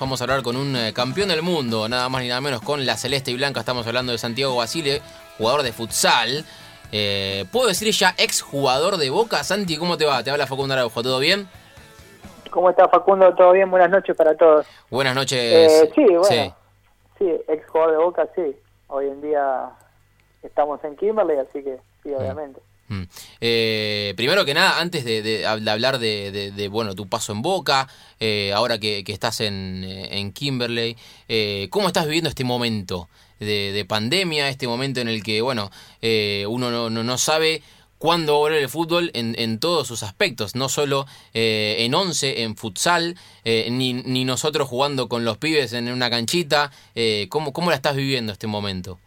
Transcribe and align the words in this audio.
Vamos 0.00 0.20
a 0.20 0.24
hablar 0.24 0.44
con 0.44 0.56
un 0.56 0.76
eh, 0.76 0.92
campeón 0.94 1.28
del 1.28 1.42
mundo, 1.42 1.88
nada 1.88 2.08
más 2.08 2.22
ni 2.22 2.28
nada 2.28 2.40
menos 2.40 2.62
con 2.62 2.86
la 2.86 2.96
celeste 2.96 3.32
y 3.32 3.34
blanca. 3.36 3.58
Estamos 3.58 3.84
hablando 3.84 4.12
de 4.12 4.18
Santiago 4.18 4.54
Basile, 4.54 5.02
jugador 5.38 5.64
de 5.64 5.72
futsal. 5.72 6.44
Eh, 6.92 7.46
¿Puedo 7.50 7.66
decir 7.66 7.90
ya 7.90 8.14
ex 8.16 8.40
jugador 8.40 8.96
de 8.96 9.10
Boca? 9.10 9.42
Santi, 9.42 9.76
¿cómo 9.76 9.96
te 9.96 10.04
va? 10.04 10.22
Te 10.22 10.30
habla 10.30 10.46
Facundo 10.46 10.74
Araujo, 10.74 11.02
¿todo 11.02 11.18
bien? 11.18 11.48
¿Cómo 12.52 12.70
está 12.70 12.88
Facundo? 12.88 13.34
¿Todo 13.34 13.50
bien? 13.50 13.72
Buenas 13.72 13.90
noches 13.90 14.16
para 14.16 14.36
todos. 14.36 14.68
Buenas 14.88 15.16
noches. 15.16 15.82
Eh, 15.82 15.90
sí, 15.92 16.04
bueno. 16.04 16.22
Sí. 16.22 16.52
sí, 17.18 17.32
ex 17.48 17.68
jugador 17.68 17.90
de 17.90 18.04
Boca, 18.04 18.28
sí. 18.36 18.56
Hoy 18.86 19.08
en 19.08 19.20
día 19.20 19.68
estamos 20.44 20.78
en 20.84 20.94
Kimberley, 20.94 21.38
así 21.38 21.64
que 21.64 21.76
sí, 22.04 22.14
obviamente. 22.14 22.60
Mm. 22.88 23.02
Eh, 23.40 24.14
primero 24.16 24.44
que 24.44 24.54
nada, 24.54 24.80
antes 24.80 25.04
de, 25.04 25.46
hablar 25.46 25.98
de, 25.98 26.68
bueno 26.70 26.94
tu 26.94 27.06
paso 27.06 27.32
en 27.32 27.42
Boca, 27.42 27.88
eh, 28.18 28.52
ahora 28.54 28.78
que, 28.78 29.04
estás 29.06 29.40
en, 29.40 29.84
eh, 29.86 30.30
Kimberley, 30.34 30.96
¿cómo 31.70 31.88
estás 31.88 32.06
viviendo 32.06 32.30
este 32.30 32.44
momento 32.44 33.08
de, 33.38 33.84
pandemia, 33.86 34.48
este 34.48 34.66
momento 34.66 35.00
en 35.00 35.08
el 35.08 35.22
que 35.22 35.40
bueno 35.42 35.70
uno 36.02 36.70
no, 36.70 36.90
no, 36.90 37.18
sabe 37.18 37.62
cuándo 37.98 38.36
volver 38.38 38.62
el 38.62 38.68
fútbol 38.68 39.10
en, 39.14 39.34
en, 39.38 39.58
todos 39.58 39.86
sus 39.86 40.02
aspectos, 40.02 40.54
no 40.54 40.68
solo 40.68 41.06
en 41.34 41.94
once, 41.94 42.42
en 42.42 42.56
futsal, 42.56 43.16
ni, 43.44 44.24
nosotros 44.24 44.66
jugando 44.66 45.08
con 45.08 45.24
los 45.24 45.36
pibes 45.36 45.74
en 45.74 45.88
una 45.92 46.08
canchita? 46.10 46.72
¿cómo, 47.28 47.52
¿Cómo 47.52 47.70
la 47.70 47.76
estás 47.76 47.96
viviendo 47.96 48.32
este 48.32 48.46
momento? 48.46 48.98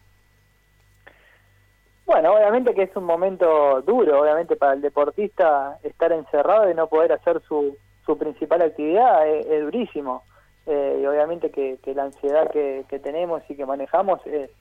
Bueno, 2.11 2.33
obviamente 2.33 2.73
que 2.73 2.83
es 2.83 2.95
un 2.97 3.05
momento 3.05 3.81
duro, 3.83 4.19
obviamente 4.19 4.57
para 4.57 4.73
el 4.73 4.81
deportista 4.81 5.79
estar 5.81 6.11
encerrado 6.11 6.69
y 6.69 6.73
no 6.73 6.87
poder 6.87 7.13
hacer 7.13 7.41
su, 7.47 7.77
su 8.05 8.17
principal 8.17 8.61
actividad 8.63 9.25
es, 9.25 9.61
durísimo. 9.61 10.21
Eh, 10.65 10.99
y 11.01 11.05
obviamente 11.05 11.51
que, 11.51 11.79
la 11.95 12.03
ansiedad 12.03 12.51
que, 12.51 12.83
tenemos 13.01 13.41
y 13.47 13.55
que 13.55 13.65
manejamos 13.65 14.19
es, 14.27 14.51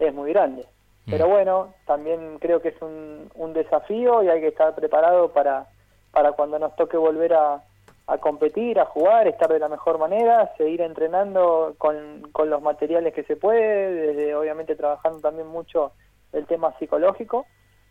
es 0.00 0.12
muy 0.12 0.32
grande. 0.32 0.66
Mm. 1.06 1.10
Pero 1.12 1.28
bueno, 1.28 1.74
también 1.86 2.40
creo 2.40 2.60
que 2.60 2.70
es 2.70 2.82
un, 2.82 3.30
un 3.36 3.52
desafío 3.52 4.24
y 4.24 4.28
hay 4.28 4.40
que 4.40 4.48
estar 4.48 4.74
preparado 4.74 5.28
para, 5.32 5.68
para 6.10 6.32
cuando 6.32 6.58
nos 6.58 6.74
toque 6.74 6.96
volver 6.96 7.32
a, 7.32 7.62
a 8.08 8.18
competir, 8.18 8.80
a 8.80 8.86
jugar, 8.86 9.28
estar 9.28 9.52
de 9.52 9.60
la 9.60 9.68
mejor 9.68 9.98
manera, 9.98 10.52
seguir 10.56 10.80
entrenando 10.80 11.76
con, 11.78 12.28
con 12.32 12.50
los 12.50 12.60
materiales 12.60 13.14
que 13.14 13.22
se 13.22 13.36
puede, 13.36 13.92
desde 13.92 14.34
obviamente 14.34 14.74
trabajando 14.74 15.20
también 15.20 15.46
mucho 15.46 15.92
el 16.32 16.46
tema 16.46 16.76
psicológico. 16.78 17.46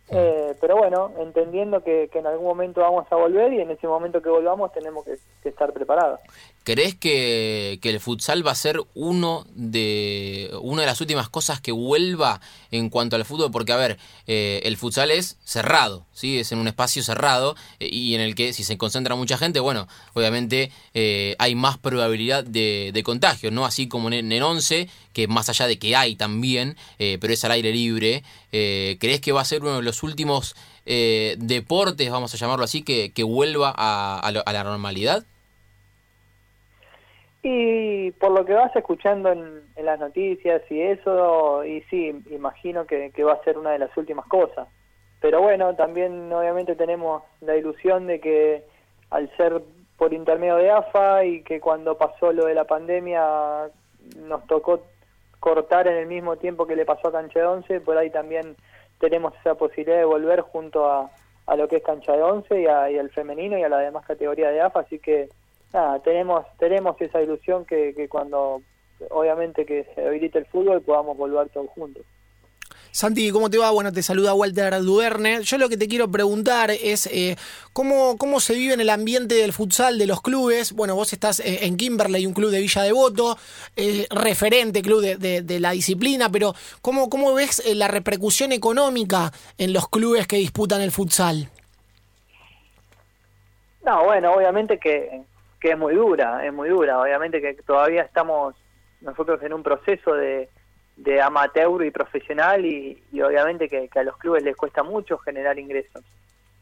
Eh, 0.10 0.56
pero 0.62 0.78
bueno, 0.78 1.12
entendiendo 1.18 1.84
que, 1.84 2.10
en 2.14 2.28
algún 2.28 2.46
momento 2.46 2.80
vamos 2.82 3.06
a 3.12 3.16
volver 3.16 3.52
y 3.52 3.60
en 3.60 3.72
ese 3.72 3.88
momento 3.88 4.22
que 4.22 4.30
volvamos 4.30 4.72
tenemos 4.72 5.06
que, 5.06 5.50
estar 5.50 5.74
preparados. 5.74 6.22
¿Crees 6.68 6.96
que, 6.96 7.80
el 7.82 8.00
futsal 8.02 8.46
va 8.46 8.52
a 8.52 8.56
ser 8.56 8.82
uno 8.94 9.48
de 9.56 10.52
una 10.62 10.82
de 10.82 10.88
las 10.88 11.00
últimas 11.00 11.30
cosas 11.30 11.62
que 11.62 11.72
vuelva 11.72 12.42
en 12.72 12.90
cuanto 12.90 13.16
al 13.16 13.24
fútbol? 13.24 13.52
Porque, 13.52 13.72
a 13.72 13.78
ver, 13.78 13.98
eh, 14.28 14.60
el 14.66 14.76
futsal 14.76 15.10
es 15.12 15.38
cerrado, 15.46 16.06
¿sí? 16.12 16.40
es 16.40 16.52
en 16.52 16.60
un 16.60 16.68
espacio 16.68 17.02
cerrado 17.04 17.56
eh, 17.80 17.88
y 17.90 18.16
en 18.16 18.20
el 18.20 18.36
que 18.36 18.52
si 18.52 18.66
se 18.66 18.78
concentra 18.78 19.16
mucha 19.16 19.38
gente, 19.38 19.62
bueno, 19.62 19.88
obviamente 20.14 20.74
hay 21.40 21.56
más 21.56 21.78
probabilidad 21.78 22.44
de, 22.44 22.92
de, 22.94 23.04
contagio, 23.04 23.50
no 23.50 23.66
así 23.66 23.88
como 23.88 24.10
en, 24.12 24.30
en 24.30 24.44
11, 24.44 24.90
que 25.14 25.30
más 25.30 25.48
allá 25.48 25.68
de 25.68 25.80
que 25.80 25.96
hay 25.96 26.18
también, 26.18 26.76
pero 26.98 27.32
es 27.32 27.46
al 27.46 27.52
aire 27.52 27.72
libre. 27.72 28.26
¿Crees 28.52 29.22
que 29.22 29.32
va 29.32 29.40
a 29.40 29.46
ser 29.46 29.62
uno 29.62 29.78
de 29.78 29.84
los 29.84 30.04
últimos 30.04 30.54
eh, 30.86 31.36
deportes, 31.40 32.12
vamos 32.12 32.34
a 32.34 32.38
llamarlo 32.38 32.66
así, 32.66 32.82
que, 32.82 33.14
que 33.14 33.24
vuelva 33.24 33.74
a, 33.74 34.20
a, 34.20 34.54
la 34.54 34.64
normalidad? 34.66 35.26
Y 37.50 38.12
por 38.12 38.32
lo 38.32 38.44
que 38.44 38.54
vas 38.54 38.76
escuchando 38.76 39.32
en, 39.32 39.62
las 39.78 39.98
noticias 40.02 40.62
y 40.70 40.82
eso, 40.82 41.64
y 41.64 41.80
sí, 41.90 42.12
imagino 42.30 42.86
que, 42.86 43.10
va 43.24 43.34
a 43.34 43.44
ser 43.46 43.58
una 43.58 43.72
de 43.72 43.80
las 43.80 43.96
últimas 43.96 44.26
cosas. 44.28 44.68
Pero 45.22 45.42
bueno, 45.42 45.74
también 45.74 46.30
obviamente 46.34 46.76
tenemos 46.76 47.24
la 47.40 47.56
ilusión 47.56 48.06
de 48.06 48.20
que 48.20 48.66
al 49.12 49.34
ser 49.38 49.62
por 49.98 50.14
intermedio 50.14 50.58
de 50.58 50.72
AFA 50.72 51.24
y 51.24 51.42
que 51.44 51.62
cuando 51.62 51.98
pasó 51.98 52.34
lo 52.34 52.48
de 52.48 52.54
la 52.54 52.66
pandemia 52.66 53.70
nos 54.18 54.46
tocó 54.48 54.82
cortar 55.40 55.88
en 55.88 55.96
el 55.96 56.08
mismo 56.08 56.36
tiempo 56.36 56.68
que 56.68 56.76
le 56.76 56.84
pasó 56.84 57.08
a 57.08 57.14
Canche 57.14 57.42
11, 57.42 57.80
por 57.80 57.98
ahí 57.98 58.10
también 58.10 58.58
tenemos 59.00 59.34
esa 59.40 59.56
posibilidad 59.56 60.00
de 60.00 60.04
volver 60.04 60.42
junto 60.42 60.86
a, 60.92 61.10
a 61.46 61.56
lo 61.56 61.70
que 61.70 61.78
es 61.78 61.84
cancha 61.84 62.12
de 62.12 62.24
once 62.24 62.60
y, 62.60 62.64
y 62.66 63.00
al 63.00 63.10
femenino 63.12 63.58
y 63.58 63.64
a 63.64 63.70
la 63.70 63.78
demás 63.78 64.06
categoría 64.06 64.50
de 64.50 64.60
AFA, 64.60 64.82
así 64.82 65.00
que 65.00 65.30
nada, 65.74 66.00
tenemos, 66.00 66.46
tenemos 66.58 67.00
esa 67.02 67.22
ilusión 67.22 67.66
que, 67.66 67.94
que 67.96 68.08
cuando 68.08 68.62
obviamente 69.10 69.66
que 69.66 69.86
se 69.94 70.06
habilite 70.06 70.40
el 70.40 70.46
fútbol 70.46 70.82
podamos 70.82 71.18
volver 71.18 71.50
todos 71.50 71.70
juntos. 71.70 72.04
Santi, 72.92 73.30
¿cómo 73.30 73.50
te 73.50 73.60
va? 73.60 73.70
Bueno, 73.70 73.92
te 73.92 74.02
saluda 74.02 74.34
Walter 74.34 74.82
Duerne. 74.82 75.44
Yo 75.44 75.60
lo 75.60 75.70
que 75.70 75.78
te 75.78 75.88
quiero 75.88 76.10
preguntar 76.10 76.72
es 76.72 77.06
eh, 77.08 77.36
¿cómo, 77.72 78.18
cómo 78.18 78.40
se 78.40 78.56
vive 78.56 78.74
en 78.74 78.82
el 78.82 78.90
ambiente 78.90 79.36
del 79.36 79.54
futsal 79.54 80.00
de 80.00 80.08
los 80.08 80.22
clubes. 80.22 80.74
Bueno, 80.74 80.96
vos 80.96 81.14
estás 81.14 81.40
eh, 81.42 81.60
en 81.68 81.78
Kimberley, 81.78 82.26
un 82.26 82.34
club 82.34 82.50
de 82.50 82.60
Villa 82.60 82.82
Devoto, 82.82 83.38
eh, 83.76 84.08
referente 84.10 84.82
club 84.82 85.02
de, 85.02 85.60
la 85.60 85.72
disciplina, 85.72 86.30
pero 86.32 86.56
¿cómo, 86.82 87.08
cómo 87.08 87.36
ves 87.36 87.62
la 87.76 87.88
repercusión 87.88 88.52
económica 88.52 89.32
en 89.60 89.74
los 89.74 89.90
clubes 89.90 90.26
que 90.26 90.38
disputan 90.38 90.82
el 90.82 90.92
futsal? 90.92 91.50
No, 93.86 94.06
bueno, 94.06 94.34
obviamente 94.34 94.80
que, 94.80 95.22
que 95.60 95.72
es 95.72 95.78
muy 95.78 95.96
dura, 95.96 96.46
es 96.46 96.54
muy 96.54 96.70
dura. 96.70 97.00
Obviamente 97.00 97.42
que 97.42 97.54
todavía 97.56 98.04
estamos 98.04 98.56
nosotros 99.02 99.42
en 99.44 99.54
un 99.54 99.64
proceso 99.64 100.14
de 100.14 100.50
de 100.98 101.22
amateur 101.22 101.86
y 101.86 101.92
profesional 101.92 102.66
y, 102.66 103.00
obviamente 103.22 103.70
que, 103.70 103.88
a 103.96 104.04
los 104.04 104.18
clubes 104.18 104.44
les 104.44 104.56
cuesta 104.56 104.84
mucho 104.84 105.18
generar 105.20 105.58
ingresos. 105.58 106.04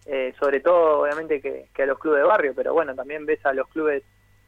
Eh, 0.06 0.36
sobre 0.40 0.60
todo 0.60 1.02
obviamente 1.02 1.42
que, 1.42 1.82
a 1.82 1.86
los 1.86 1.98
clubes 1.98 2.22
de 2.22 2.28
barrio, 2.28 2.54
pero 2.54 2.74
bueno, 2.74 2.94
también 2.94 3.26
ves 3.26 3.44
a 3.46 3.54
los 3.54 3.68
clubes 3.70 4.04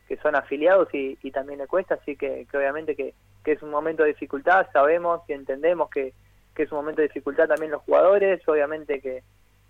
que 0.08 0.18
son 0.18 0.36
afiliados 0.36 0.90
y, 0.94 1.16
también 1.32 1.60
le 1.60 1.68
cuesta, 1.68 1.96
así 1.96 2.16
que, 2.16 2.46
obviamente 2.54 2.96
que, 2.96 3.14
es 3.46 3.64
un 3.64 3.70
momento 3.70 4.04
de 4.04 4.10
dificultad, 4.10 4.68
sabemos 4.74 5.22
y 5.30 5.34
entendemos 5.34 5.90
que, 5.90 6.14
es 6.56 6.72
un 6.72 6.80
momento 6.80 7.02
de 7.02 7.08
dificultad 7.08 7.48
también 7.48 7.72
los 7.72 7.84
jugadores, 7.84 8.42
obviamente 8.48 9.00
que, 9.00 9.24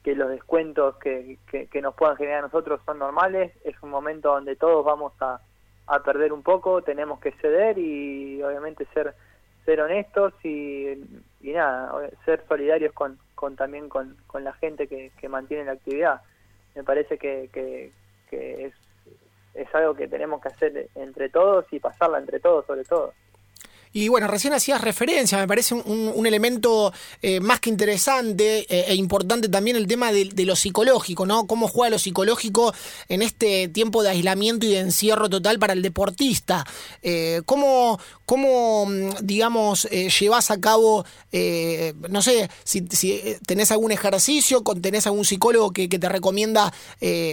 los 0.03 0.29
descuentos 0.29 0.95
que, 0.97 1.37
nos 1.81 1.95
puedan 1.95 2.15
generar 2.15 2.39
a 2.39 2.43
nosotros 2.43 2.79
son 2.85 2.99
normales, 2.99 3.51
es 3.65 3.75
un 3.81 3.89
momento 3.89 4.29
donde 4.29 4.55
todos 4.55 4.85
vamos 4.85 5.13
a, 5.19 5.41
a 5.87 5.99
perder 5.99 6.31
un 6.31 6.43
poco, 6.43 6.81
tenemos 6.81 7.19
que 7.19 7.33
ceder 7.33 7.77
y 7.77 8.41
obviamente 8.41 8.85
ser 8.93 9.13
ser 9.67 9.81
honestos 9.81 10.33
y, 10.45 10.93
y 11.41 11.51
nada, 11.51 12.09
ser 12.23 12.41
solidarios 12.47 12.93
con, 12.93 13.19
con 13.35 13.57
también 13.57 13.89
con, 13.89 14.15
con 14.25 14.45
la 14.45 14.53
gente 14.53 14.87
que, 14.87 15.11
que 15.19 15.27
mantiene 15.27 15.65
la 15.65 15.73
actividad. 15.73 16.21
Me 16.73 16.85
parece 16.85 17.17
que, 17.17 17.49
que, 17.51 17.91
que 18.29 18.67
es, 18.67 18.73
es 19.53 19.75
algo 19.75 19.93
que 19.93 20.07
tenemos 20.07 20.41
que 20.41 20.47
hacer 20.47 20.87
entre 20.95 21.27
todos 21.27 21.65
y 21.71 21.81
pasarla 21.81 22.19
entre 22.19 22.39
todos 22.39 22.65
sobre 22.65 22.85
todo. 22.85 23.13
Y 23.93 24.09
bueno, 24.09 24.27
recién 24.27 24.53
hacías 24.53 24.81
referencia, 24.81 25.37
me 25.37 25.47
parece 25.47 25.73
un, 25.73 26.27
elemento 26.27 26.93
eh, 27.21 27.39
más 27.39 27.59
que 27.59 27.69
interesante 27.69 28.65
eh, 28.69 28.85
e 28.89 28.95
importante 28.95 29.47
también 29.47 29.77
el 29.77 29.87
tema 29.87 30.11
de, 30.11 30.29
lo 30.45 30.55
psicológico, 30.55 31.25
¿no? 31.25 31.47
Cómo 31.47 31.67
juega 31.67 31.91
lo 31.91 31.99
psicológico 31.99 32.73
en 33.07 33.21
este 33.21 33.69
tiempo 33.69 34.03
de 34.03 34.09
aislamiento 34.09 34.65
y 34.65 34.69
de 34.69 34.79
encierro 34.79 35.29
total 35.29 35.57
para 35.57 35.73
el 35.73 35.81
deportista. 35.81 36.65
Eh, 37.01 37.41
¿cómo, 37.45 37.99
¿Cómo, 38.25 38.85
mm, 38.85 39.09
digamos, 39.21 39.87
llevas 39.89 40.51
a 40.51 40.59
cabo, 40.59 41.05
no 42.09 42.21
sé, 42.21 42.49
si, 42.63 42.81
tenés 43.45 43.71
algún 43.71 43.91
ejercicio, 43.91 44.63
tenés 44.81 45.07
algún 45.07 45.25
psicólogo 45.25 45.71
que, 45.71 45.87
te 45.87 46.09
recomienda 46.09 46.73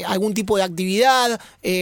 algún 0.06 0.34
tipo 0.34 0.56
de 0.56 0.62
actividad? 0.62 1.40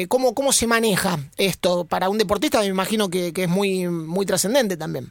¿cómo, 0.09 0.35
¿Cómo 0.35 0.53
se 0.53 0.67
maneja 0.67 1.19
esto 1.37 1.85
para 1.85 2.09
un 2.09 2.19
deportista? 2.19 2.61
Me 2.61 2.67
imagino 2.67 3.11
que, 3.11 3.33
que 3.33 3.45
es 3.45 3.49
muy, 3.49 3.87
muy 3.89 4.25
trascendente 4.27 4.72
también. 4.77 5.07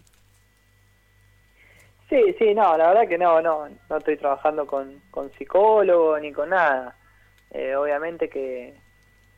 Sí, 2.10 2.36
sí, 2.38 2.54
no, 2.54 2.78
la 2.78 2.90
verdad 2.90 3.08
que 3.08 3.18
no, 3.18 3.42
no, 3.42 3.70
no 3.90 3.98
estoy 3.98 4.18
trabajando 4.18 4.68
con, 4.68 5.02
con 5.12 5.32
psicólogo 5.34 6.20
ni 6.20 6.34
con 6.34 6.50
nada. 6.50 6.96
Eh, 7.52 7.74
obviamente 7.76 8.30
que, 8.30 8.74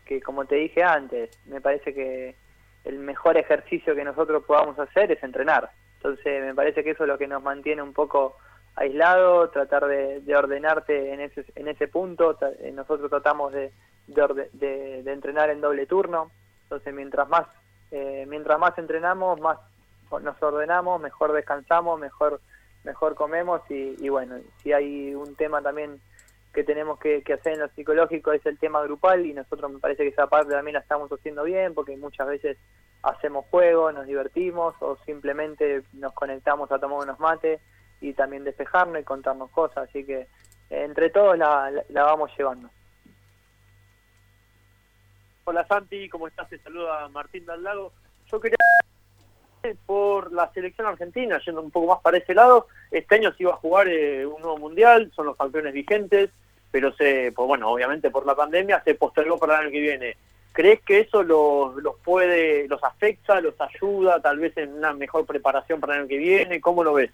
que, 0.05 0.19
como 0.21 0.45
te 0.45 0.55
dije 0.55 0.83
antes, 0.83 1.29
me 1.45 1.61
parece 1.61 1.93
que 1.93 2.35
el 2.83 2.97
mejor 2.97 3.37
ejercicio 3.37 3.95
que 3.95 4.03
nosotros 4.03 4.43
podamos 4.45 4.79
hacer 4.79 5.11
es 5.11 5.21
entrenar. 5.21 5.69
Entonces 5.97 6.43
me 6.43 6.55
parece 6.55 6.83
que 6.83 6.91
eso 6.91 7.03
es 7.03 7.09
lo 7.09 7.17
que 7.19 7.27
nos 7.27 7.43
mantiene 7.43 7.83
un 7.83 7.93
poco 7.93 8.37
aislado, 8.75 9.49
tratar 9.49 9.85
de, 9.85 10.35
ordenarte 10.35 11.13
en 11.13 11.21
ese, 11.21 11.45
en 11.55 11.67
ese 11.67 11.87
punto. 11.87 12.37
Eh, 12.59 12.71
nosotros 12.73 13.09
tratamos 13.09 13.53
de, 13.53 13.71
de, 14.07 15.03
entrenar 15.05 15.49
en 15.49 15.61
doble 15.61 15.85
turno. 15.85 16.31
Entonces 16.63 16.93
mientras 16.93 17.29
más, 17.29 17.47
eh, 17.91 18.25
mientras 18.27 18.57
más 18.57 18.75
entrenamos, 18.77 19.39
más 19.39 19.59
nos 20.21 20.41
ordenamos, 20.41 21.01
mejor 21.01 21.33
descansamos, 21.33 21.99
mejor 21.99 22.41
mejor 22.83 23.15
comemos 23.15 23.61
y, 23.69 24.09
bueno, 24.09 24.35
si 24.61 24.73
hay 24.73 25.15
un 25.15 25.35
tema 25.35 25.61
también 25.61 26.01
que 26.53 26.63
tenemos 26.63 26.99
que, 26.99 27.23
hacer 27.33 27.53
en 27.53 27.61
lo 27.61 27.69
psicológico 27.69 28.31
es 28.31 28.45
el 28.45 28.59
tema 28.59 28.83
grupal 28.83 29.25
y 29.25 29.33
nosotros 29.33 29.71
me 29.71 29.79
parece 29.79 30.03
que 30.03 30.09
esa 30.09 30.27
parte 30.27 30.51
también 30.51 30.73
la 30.73 30.81
estamos 30.81 31.11
haciendo 31.11 31.43
bien 31.43 31.73
porque 31.73 31.97
muchas 31.97 32.27
veces 32.27 32.57
hacemos 33.01 33.45
juego, 33.49 33.91
nos 33.91 34.05
divertimos 34.05 34.75
o 34.79 34.97
simplemente 35.05 35.83
nos 35.93 36.13
conectamos 36.13 36.71
a 36.71 36.79
tomar 36.79 36.99
unos 36.99 37.19
mates 37.19 37.59
y 38.01 38.13
también 38.13 38.43
despejarnos 38.43 39.01
y 39.01 39.03
contarnos 39.05 39.49
cosas. 39.49 39.89
Así 39.89 40.05
que 40.05 40.27
entre 40.69 41.09
todos 41.09 41.37
la, 41.37 41.71
vamos 41.89 42.31
llevando. 42.37 42.69
Hola 45.45 45.65
Santi, 45.67 46.07
¿cómo 46.07 46.27
estás? 46.27 46.47
Te 46.49 46.59
saluda 46.59 47.09
Martín 47.09 47.45
Lago. 47.45 47.91
Yo 48.31 48.39
quería 48.39 48.62
por 49.85 50.31
la 50.33 50.51
selección 50.51 50.87
argentina, 50.87 51.39
yendo 51.45 51.61
un 51.61 51.71
poco 51.71 51.93
más 51.93 52.01
para 52.01 52.17
ese 52.17 52.33
lado, 52.33 52.67
este 52.91 53.15
año 53.15 53.33
se 53.33 53.43
iba 53.43 53.53
a 53.53 53.57
jugar 53.57 53.87
eh, 53.87 54.25
un 54.25 54.41
nuevo 54.41 54.57
mundial, 54.57 55.11
son 55.15 55.27
los 55.27 55.37
campeones 55.37 55.73
vigentes, 55.73 56.29
pero 56.71 56.91
se, 56.93 57.31
pues 57.31 57.47
bueno, 57.47 57.69
obviamente 57.69 58.09
por 58.09 58.25
la 58.25 58.35
pandemia 58.35 58.81
se 58.83 58.95
postergó 58.95 59.37
para 59.37 59.55
el 59.55 59.61
año 59.61 59.71
que 59.71 59.79
viene. 59.79 60.17
¿Crees 60.51 60.81
que 60.81 60.99
eso 60.99 61.23
los, 61.23 61.75
los 61.77 61.95
puede, 61.99 62.67
los 62.67 62.83
afecta, 62.83 63.41
los 63.41 63.55
ayuda, 63.59 64.21
tal 64.21 64.39
vez 64.39 64.55
en 64.57 64.73
una 64.73 64.93
mejor 64.93 65.25
preparación 65.25 65.79
para 65.79 65.93
el 65.93 65.99
año 66.01 66.09
que 66.09 66.17
viene? 66.17 66.61
¿Cómo 66.61 66.83
lo 66.83 66.93
ves? 66.93 67.11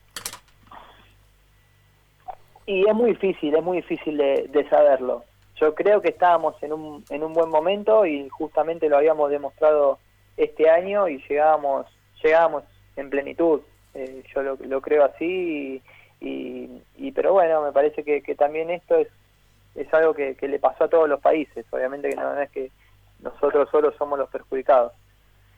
Y 2.65 2.87
es 2.87 2.93
muy 2.93 3.11
difícil, 3.11 3.55
es 3.55 3.63
muy 3.63 3.77
difícil 3.77 4.17
de, 4.17 4.67
saberlo. 4.69 5.23
Yo 5.55 5.73
creo 5.73 6.01
que 6.01 6.09
estábamos 6.09 6.61
en 6.61 6.73
un, 6.73 7.03
en 7.09 7.23
un 7.23 7.33
buen 7.33 7.49
momento 7.49 8.05
y 8.05 8.27
justamente 8.29 8.89
lo 8.89 8.97
habíamos 8.97 9.29
demostrado 9.29 9.99
este 10.37 10.69
año 10.69 11.07
y 11.07 11.21
llegábamos, 11.27 11.85
llegábamos 12.23 12.63
en 12.95 13.09
plenitud. 13.09 13.61
Eh, 13.93 14.23
yo 14.33 14.43
lo, 14.43 14.55
lo, 14.55 14.81
creo 14.81 15.03
así 15.05 15.81
y, 16.21 16.81
y, 16.97 17.11
pero 17.11 17.33
bueno, 17.33 17.63
me 17.63 17.71
parece 17.71 18.03
que, 18.03 18.21
que 18.21 18.35
también 18.35 18.69
esto 18.69 18.97
es, 18.97 19.07
es 19.75 19.91
algo 19.93 20.13
que, 20.13 20.35
que, 20.35 20.47
le 20.47 20.59
pasó 20.59 20.83
a 20.83 20.89
todos 20.89 21.09
los 21.09 21.19
países. 21.19 21.65
Obviamente 21.71 22.09
que 22.09 22.15
no 22.15 22.39
es 22.39 22.49
que 22.51 22.71
nosotros 23.21 23.69
solo 23.71 23.91
somos 23.97 24.19
los 24.19 24.29
perjudicados. 24.29 24.93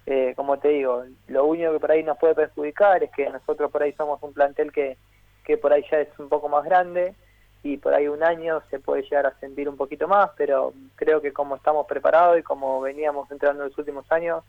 Eh, 0.05 0.33
como 0.35 0.57
te 0.57 0.69
digo, 0.69 1.03
lo 1.27 1.45
único 1.45 1.73
que 1.73 1.79
por 1.79 1.91
ahí 1.91 2.03
nos 2.03 2.17
puede 2.17 2.35
perjudicar 2.35 3.03
es 3.03 3.11
que 3.11 3.29
nosotros 3.29 3.71
por 3.71 3.83
ahí 3.83 3.93
somos 3.93 4.21
un 4.23 4.33
plantel 4.33 4.71
que, 4.71 4.97
que 5.43 5.57
por 5.57 5.73
ahí 5.73 5.83
ya 5.91 5.99
es 5.99 6.09
un 6.17 6.29
poco 6.29 6.49
más 6.49 6.63
grande 6.63 7.15
y 7.63 7.77
por 7.77 7.93
ahí 7.93 8.07
un 8.07 8.23
año 8.23 8.61
se 8.71 8.79
puede 8.79 9.03
llegar 9.03 9.27
a 9.27 9.39
sentir 9.39 9.69
un 9.69 9.77
poquito 9.77 10.07
más, 10.07 10.31
pero 10.35 10.73
creo 10.95 11.21
que 11.21 11.31
como 11.31 11.55
estamos 11.55 11.85
preparados 11.85 12.39
y 12.39 12.43
como 12.43 12.81
veníamos 12.81 13.29
entrando 13.29 13.63
en 13.63 13.69
los 13.69 13.77
últimos 13.77 14.11
años, 14.11 14.43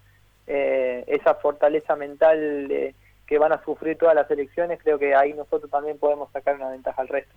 eh, 0.46 1.04
esa 1.06 1.34
fortaleza 1.34 1.96
mental 1.96 2.68
de, 2.68 2.94
que 3.26 3.38
van 3.38 3.52
a 3.52 3.62
sufrir 3.64 3.96
todas 3.96 4.14
las 4.14 4.30
elecciones, 4.30 4.80
creo 4.82 4.98
que 4.98 5.14
ahí 5.14 5.32
nosotros 5.32 5.70
también 5.70 5.98
podemos 5.98 6.30
sacar 6.32 6.56
una 6.56 6.70
ventaja 6.70 7.00
al 7.00 7.08
resto. 7.08 7.34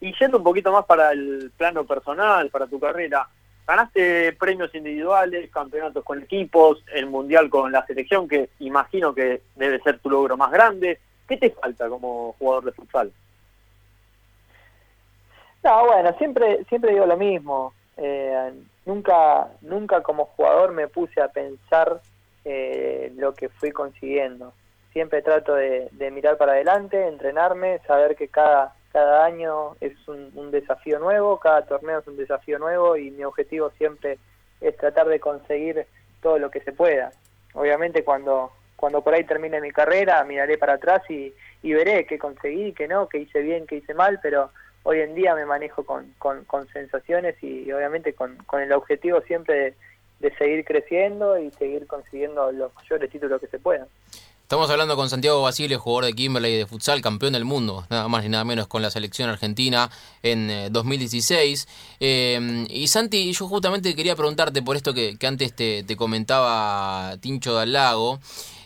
Y 0.00 0.14
yendo 0.18 0.38
un 0.38 0.44
poquito 0.44 0.72
más 0.72 0.86
para 0.86 1.12
el 1.12 1.52
plano 1.56 1.84
personal, 1.84 2.48
para 2.50 2.66
tu 2.66 2.80
carrera, 2.80 3.28
Ganaste 3.70 4.32
premios 4.32 4.74
individuales, 4.74 5.48
campeonatos 5.48 6.02
con 6.02 6.20
equipos, 6.20 6.82
el 6.92 7.06
mundial 7.06 7.48
con 7.48 7.70
la 7.70 7.86
selección, 7.86 8.26
que 8.26 8.50
imagino 8.58 9.14
que 9.14 9.42
debe 9.54 9.80
ser 9.82 10.00
tu 10.00 10.10
logro 10.10 10.36
más 10.36 10.50
grande. 10.50 10.98
¿Qué 11.28 11.36
te 11.36 11.50
falta 11.50 11.88
como 11.88 12.34
jugador 12.36 12.64
de 12.64 12.72
futsal? 12.72 13.12
No, 15.62 15.86
bueno, 15.86 16.12
siempre 16.18 16.64
siempre 16.64 16.90
digo 16.90 17.06
lo 17.06 17.16
mismo. 17.16 17.72
Eh, 17.96 18.52
nunca 18.90 19.48
nunca 19.60 20.02
como 20.02 20.26
jugador 20.26 20.72
me 20.72 20.88
puse 20.88 21.20
a 21.20 21.28
pensar 21.28 22.00
eh, 22.44 23.12
lo 23.16 23.34
que 23.34 23.48
fui 23.48 23.70
consiguiendo. 23.70 24.52
Siempre 24.92 25.22
trato 25.22 25.54
de 25.54 26.10
mirar 26.12 26.36
para 26.36 26.52
adelante, 26.52 27.06
entrenarme, 27.06 27.78
saber 27.86 28.16
que 28.16 28.28
cada 28.28 28.74
cada 28.92 29.24
año 29.24 29.76
es 29.80 29.92
un, 30.08 30.50
desafío 30.50 30.98
nuevo, 30.98 31.38
cada 31.38 31.62
torneo 31.62 32.00
es 32.00 32.06
un 32.06 32.16
desafío 32.16 32.58
nuevo 32.58 32.96
y 32.96 33.10
mi 33.10 33.24
objetivo 33.24 33.70
siempre 33.78 34.18
es 34.60 34.76
tratar 34.76 35.06
de 35.06 35.20
conseguir 35.20 35.86
todo 36.20 36.38
lo 36.38 36.50
que 36.50 36.60
se 36.60 36.72
pueda. 36.72 37.12
Obviamente 37.54 38.02
cuando, 38.02 38.50
cuando 38.74 39.02
por 39.02 39.14
ahí 39.14 39.24
termine 39.24 39.60
mi 39.60 39.70
carrera 39.70 40.24
miraré 40.24 40.58
para 40.58 40.74
atrás 40.74 41.02
y, 41.08 41.32
veré 41.62 42.04
qué 42.04 42.18
conseguí, 42.18 42.72
qué 42.72 42.88
no, 42.88 43.08
qué 43.08 43.18
hice 43.18 43.40
bien, 43.42 43.66
qué 43.66 43.76
hice 43.76 43.94
mal, 43.94 44.18
pero 44.20 44.50
hoy 44.82 45.00
en 45.00 45.14
día 45.14 45.34
me 45.34 45.46
manejo 45.46 45.84
con, 45.84 46.14
con, 46.18 46.68
sensaciones 46.72 47.36
y, 47.42 47.70
obviamente 47.72 48.12
con, 48.14 48.36
con, 48.46 48.62
el 48.62 48.72
objetivo 48.72 49.20
siempre 49.22 49.74
de, 50.20 50.34
seguir 50.36 50.64
creciendo 50.64 51.38
y 51.38 51.50
seguir 51.52 51.86
consiguiendo 51.86 52.52
los 52.52 52.74
mayores 52.74 53.10
títulos 53.10 53.40
que 53.40 53.46
se 53.46 53.58
puedan. 53.58 53.86
Estamos 54.50 54.68
hablando 54.68 54.96
con 54.96 55.08
Santiago 55.08 55.42
Basile, 55.42 55.76
jugador 55.76 56.06
de 56.06 56.12
Kimberley 56.12 56.56
de 56.56 56.66
futsal, 56.66 57.00
campeón 57.00 57.34
del 57.34 57.44
mundo, 57.44 57.86
nada 57.88 58.08
más 58.08 58.24
ni 58.24 58.30
nada 58.30 58.42
menos 58.42 58.66
con 58.66 58.82
la 58.82 58.90
selección 58.90 59.30
argentina 59.30 59.88
en 60.24 60.72
2016. 60.72 61.68
Eh, 62.00 62.36
eh, 62.40 62.66
y 62.68 62.88
Santi, 62.88 63.32
yo 63.32 63.46
justamente 63.46 63.94
quería 63.94 64.16
preguntarte 64.16 64.60
por 64.60 64.74
esto 64.74 64.92
que, 64.92 65.16
antes 65.22 65.54
te, 65.54 65.96
comentaba 65.96 67.16
Tincho 67.20 67.56
del 67.60 67.74
Lago. 67.74 68.18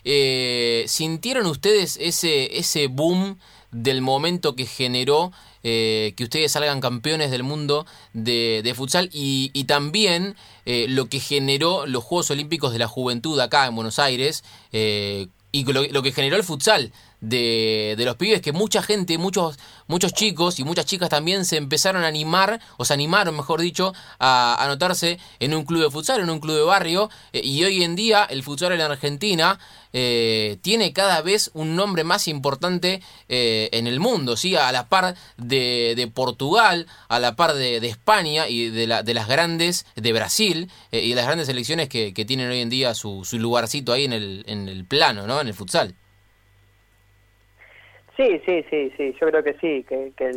Eh, 0.04 0.84
¿Sintieron 0.86 1.46
ustedes 1.46 1.98
ese, 2.00 2.58
ese 2.58 2.86
boom 2.88 3.38
del 3.72 4.02
momento 4.02 4.54
que 4.54 4.66
generó 4.66 5.32
que 5.62 6.14
ustedes 6.20 6.52
salgan 6.52 6.82
campeones 6.82 7.30
del 7.30 7.42
mundo 7.42 7.86
de, 8.12 8.72
futsal 8.76 9.08
y, 9.14 9.64
también 9.64 10.36
lo 10.66 11.08
que 11.08 11.20
generó 11.20 11.86
los 11.86 12.04
Juegos 12.04 12.30
Olímpicos 12.30 12.70
de 12.74 12.78
la 12.78 12.86
Juventud 12.86 13.40
acá 13.40 13.66
en 13.66 13.74
Buenos 13.74 13.98
Aires, 13.98 14.44
y 15.54 15.64
lo, 15.64 16.02
que 16.02 16.12
generó 16.12 16.36
el 16.36 16.42
futsal 16.42 16.92
de, 17.24 18.02
los 18.04 18.16
pibes, 18.16 18.40
que 18.40 18.52
mucha 18.52 18.82
gente, 18.82 19.18
muchos, 19.18 19.58
muchos 19.86 20.12
chicos 20.12 20.58
y 20.58 20.64
muchas 20.64 20.86
chicas 20.86 21.08
también 21.08 21.44
se 21.44 21.56
empezaron 21.56 22.04
a 22.04 22.06
animar, 22.06 22.60
o 22.76 22.84
se 22.84 22.94
animaron, 22.94 23.36
mejor 23.36 23.60
dicho, 23.60 23.92
a 24.18 24.56
anotarse 24.62 25.18
en 25.40 25.54
un 25.54 25.64
club 25.64 25.82
de 25.82 25.90
futsal, 25.90 26.20
en 26.20 26.30
un 26.30 26.40
club 26.40 26.56
de 26.56 26.62
barrio, 26.62 27.10
eh, 27.32 27.40
y 27.42 27.64
hoy 27.64 27.82
en 27.82 27.96
día 27.96 28.24
el 28.24 28.42
futsal 28.42 28.72
en 28.72 28.80
Argentina 28.80 29.58
eh, 29.92 30.58
tiene 30.62 30.92
cada 30.92 31.22
vez 31.22 31.50
un 31.54 31.76
nombre 31.76 32.04
más 32.04 32.28
importante 32.28 33.00
eh, 33.28 33.68
en 33.72 33.86
el 33.86 34.00
mundo, 34.00 34.36
¿sí? 34.36 34.56
a 34.56 34.70
la 34.72 34.88
par 34.88 35.14
de, 35.36 35.94
de 35.96 36.06
Portugal, 36.08 36.86
a 37.08 37.20
la 37.20 37.36
par 37.36 37.54
de, 37.54 37.80
de, 37.80 37.88
España 37.88 38.48
y 38.48 38.68
de, 38.68 38.86
la, 38.86 39.02
de 39.02 39.14
las 39.14 39.28
grandes, 39.28 39.86
de 39.94 40.12
Brasil, 40.12 40.70
y 40.90 41.10
de 41.10 41.14
las 41.14 41.26
grandes 41.26 41.46
selecciones 41.46 41.88
que, 41.88 42.12
que 42.12 42.24
tienen 42.24 42.50
hoy 42.50 42.60
en 42.60 42.70
día 42.70 42.94
su, 42.94 43.24
su 43.24 43.38
lugarcito 43.38 43.92
ahí 43.92 44.04
en 44.04 44.12
el, 44.12 44.44
en 44.46 44.68
el 44.68 44.84
plano, 44.84 45.26
¿no? 45.26 45.40
en 45.40 45.48
el 45.48 45.54
futsal. 45.54 45.94
Sí, 48.16 48.40
sí, 48.46 48.64
sí, 48.70 48.92
sí, 48.96 49.16
yo 49.20 49.26
creo 49.28 49.42
que 49.42 49.54
sí, 49.54 49.84
que, 49.84 50.12
que 50.16 50.28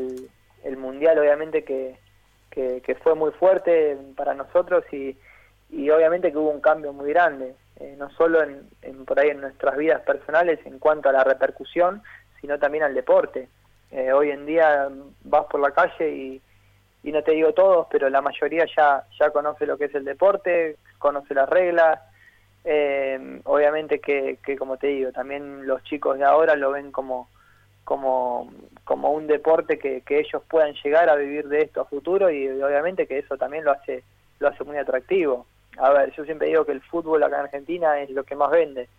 el, 0.64 0.78
Mundial 0.78 1.18
obviamente 1.20 1.64
que, 1.64 1.96
que, 2.50 2.96
fue 2.96 3.16
muy 3.16 3.32
fuerte 3.32 3.98
para 4.16 4.34
nosotros 4.34 4.84
y, 4.92 5.16
y 5.70 5.90
obviamente 5.90 6.32
que 6.32 6.38
hubo 6.38 6.50
un 6.50 6.60
cambio 6.60 6.92
muy 6.92 7.10
grande, 7.10 7.56
eh, 7.80 7.96
no 7.98 8.10
solo 8.12 8.44
en, 8.44 8.68
en, 8.82 9.06
por 9.06 9.20
ahí 9.20 9.30
en 9.30 9.42
nuestras 9.42 9.78
vidas 9.78 10.02
personales 10.02 10.60
en 10.66 10.80
cuanto 10.80 11.08
a 11.08 11.14
la 11.14 11.24
repercusión, 11.24 12.04
sino 12.42 12.60
también 12.60 12.84
al 12.84 12.94
deporte. 12.94 13.48
Eh, 13.92 14.12
hoy 14.12 14.32
en 14.32 14.46
día 14.46 14.90
vas 15.24 15.46
por 15.46 15.62
la 15.62 15.72
calle 15.72 16.10
y, 16.10 16.42
y 17.04 17.12
no 17.12 17.24
te 17.24 17.32
digo 17.32 17.54
todos, 17.54 17.88
pero 17.90 18.10
la 18.10 18.22
mayoría 18.22 18.66
ya, 18.76 19.06
ya 19.18 19.30
conoce 19.30 19.66
lo 19.66 19.78
que 19.78 19.86
es 19.86 19.96
el 19.96 20.04
deporte, 20.04 20.78
conoce 20.98 21.34
las 21.34 21.48
reglas, 21.48 22.00
eh, 22.66 23.40
obviamente 23.46 24.00
que, 24.00 24.40
que, 24.44 24.58
como 24.58 24.78
te 24.78 24.88
digo, 24.88 25.12
también 25.14 25.66
los 25.66 25.82
chicos 25.84 26.18
de 26.18 26.26
ahora 26.26 26.56
lo 26.56 26.72
ven 26.72 26.92
como 26.92 27.30
como, 27.88 28.52
como 28.84 29.12
un 29.12 29.28
deporte 29.28 29.80
que, 29.80 30.02
que 30.02 30.20
ellos 30.20 30.44
puedan 30.50 30.74
llegar 30.84 31.10
a 31.10 31.16
vivir 31.16 31.48
de 31.48 31.62
esto 31.62 31.80
a 31.80 31.86
futuro 31.86 32.30
y, 32.30 32.46
obviamente 32.62 33.08
que 33.08 33.20
eso 33.20 33.38
también 33.38 33.64
lo 33.64 33.72
hace 33.72 34.04
lo 34.40 34.50
hace 34.50 34.66
muy 34.66 34.76
atractivo. 34.76 35.46
A 35.78 35.92
ver, 35.92 36.12
yo 36.12 36.26
siempre 36.26 36.50
digo 36.50 36.66
que 36.66 36.74
el 36.74 36.82
fútbol 36.82 37.24
acá 37.24 37.38
en 37.38 37.44
Argentina 37.44 37.98
es 38.02 38.10
lo 38.10 38.26
que 38.26 38.36
más 38.36 38.52
vende. 38.52 38.90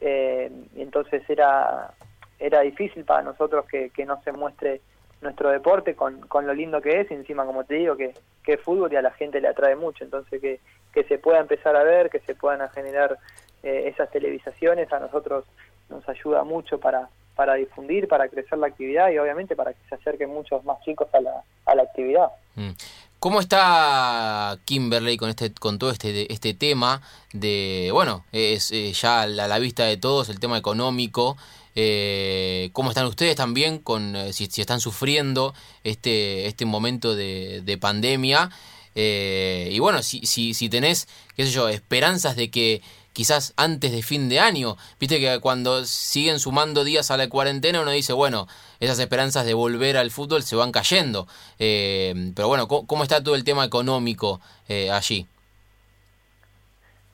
Eh, 0.00 0.48
entonces 0.76 1.28
era 1.28 1.92
era 2.38 2.60
difícil 2.60 3.04
para 3.04 3.22
nosotros 3.22 3.66
que, 3.66 3.90
que 3.90 4.06
no 4.06 4.22
se 4.22 4.30
muestre 4.30 4.80
nuestro 5.22 5.50
deporte 5.50 5.96
con, 5.96 6.20
con 6.28 6.46
lo 6.46 6.54
lindo 6.54 6.80
que 6.80 7.00
es 7.00 7.10
y 7.10 7.14
encima 7.14 7.44
como 7.44 7.64
te 7.64 7.74
digo 7.74 7.96
que, 7.96 8.14
que 8.44 8.52
es 8.52 8.60
fútbol 8.60 8.92
y 8.92 8.96
a 8.96 9.02
la 9.02 9.10
gente 9.10 9.40
le 9.40 9.48
atrae 9.48 9.74
mucho 9.74 10.04
entonces 10.04 10.40
que, 10.40 10.60
que 10.94 11.02
se 11.02 11.18
pueda 11.18 11.40
empezar 11.40 11.74
a 11.74 11.82
ver 11.82 12.08
que 12.08 12.20
se 12.20 12.36
puedan 12.36 12.66
generar 12.70 13.18
eh, 13.64 13.88
esas 13.88 14.08
televisaciones 14.10 14.90
a 14.92 15.00
nosotros 15.00 15.44
nos 15.90 16.08
ayuda 16.08 16.44
mucho 16.44 16.78
para 16.78 17.10
para 17.40 17.54
difundir, 17.54 18.06
para 18.06 18.28
crecer 18.28 18.58
la 18.58 18.66
actividad 18.66 19.10
y 19.10 19.16
obviamente 19.16 19.56
para 19.56 19.72
que 19.72 19.78
se 19.88 19.94
acerquen 19.94 20.28
muchos 20.28 20.62
más 20.62 20.78
chicos 20.84 21.08
a 21.14 21.22
la, 21.22 21.42
a 21.64 21.74
la 21.74 21.84
actividad. 21.84 22.28
Mm. 22.54 22.72
¿Cómo 23.18 23.40
está 23.40 24.58
Kimberley 24.66 25.16
con 25.16 25.30
este 25.30 25.50
con 25.54 25.78
todo 25.78 25.90
este 25.90 26.30
este 26.30 26.52
tema 26.52 27.00
de 27.32 27.88
bueno 27.94 28.26
es 28.32 28.70
eh, 28.72 28.92
ya 28.92 29.22
a 29.22 29.26
la, 29.26 29.58
vista 29.58 29.84
de 29.86 29.96
todos 29.96 30.28
el 30.28 30.38
tema 30.38 30.58
económico 30.58 31.38
eh, 31.74 32.68
cómo 32.74 32.90
están 32.90 33.06
ustedes 33.06 33.36
también 33.36 33.78
con 33.78 34.16
eh, 34.16 34.34
si, 34.34 34.44
si, 34.44 34.60
están 34.60 34.80
sufriendo 34.80 35.54
este 35.82 36.46
este 36.46 36.66
momento 36.66 37.16
de, 37.16 37.62
de 37.64 37.78
pandemia 37.78 38.50
y 38.94 39.78
bueno 39.78 40.02
si, 40.02 40.26
si 40.26 40.52
si 40.52 40.68
tenés 40.68 41.08
qué 41.36 41.46
sé 41.46 41.52
yo 41.52 41.70
esperanzas 41.70 42.36
de 42.36 42.50
que 42.50 42.82
quizás 43.12 43.54
antes 43.56 43.92
de 43.92 44.02
fin 44.02 44.28
de 44.28 44.40
año. 44.40 44.76
Viste 44.98 45.20
que 45.20 45.40
cuando 45.40 45.84
siguen 45.84 46.38
sumando 46.38 46.84
días 46.84 47.10
a 47.10 47.16
la 47.16 47.28
cuarentena 47.28 47.80
uno 47.80 47.90
dice, 47.90 48.12
bueno, 48.12 48.46
esas 48.80 48.98
esperanzas 48.98 49.44
de 49.46 49.54
volver 49.54 49.96
al 49.96 50.10
fútbol 50.10 50.42
se 50.42 50.56
van 50.56 50.72
cayendo. 50.72 51.26
Eh, 51.58 52.32
pero 52.34 52.48
bueno, 52.48 52.68
¿cómo, 52.68 53.02
está 53.02 53.22
todo 53.22 53.34
el 53.34 53.44
tema 53.44 53.64
económico 53.64 54.40
eh, 54.68 54.90
allí? 54.90 55.26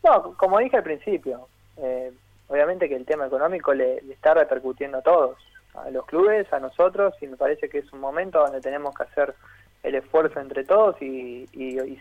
No, 0.05 0.35
como 0.37 0.59
dije 0.59 0.77
al 0.77 0.85
principio, 0.85 1.49
eh, 1.79 2.13
obviamente 2.49 2.89
que 2.89 2.97
el 2.97 3.05
tema 3.05 3.27
económico 3.27 3.75
le, 3.75 3.99
está 4.11 4.35
repercutiendo 4.35 4.99
a 4.99 5.03
todos, 5.03 5.37
a 5.75 5.91
los 5.91 6.07
clubes, 6.07 6.51
a 6.53 6.61
nosotros, 6.61 7.15
y 7.21 7.27
me 7.27 7.37
parece 7.37 7.69
que 7.69 7.79
es 7.79 7.93
un 7.93 8.01
momento 8.01 8.39
donde 8.39 8.61
tenemos 8.61 8.95
que 8.95 9.03
hacer 9.03 9.35
el 9.83 9.95
esfuerzo 9.95 10.41
entre 10.41 10.65
todos 10.65 11.01
y, 11.01 11.47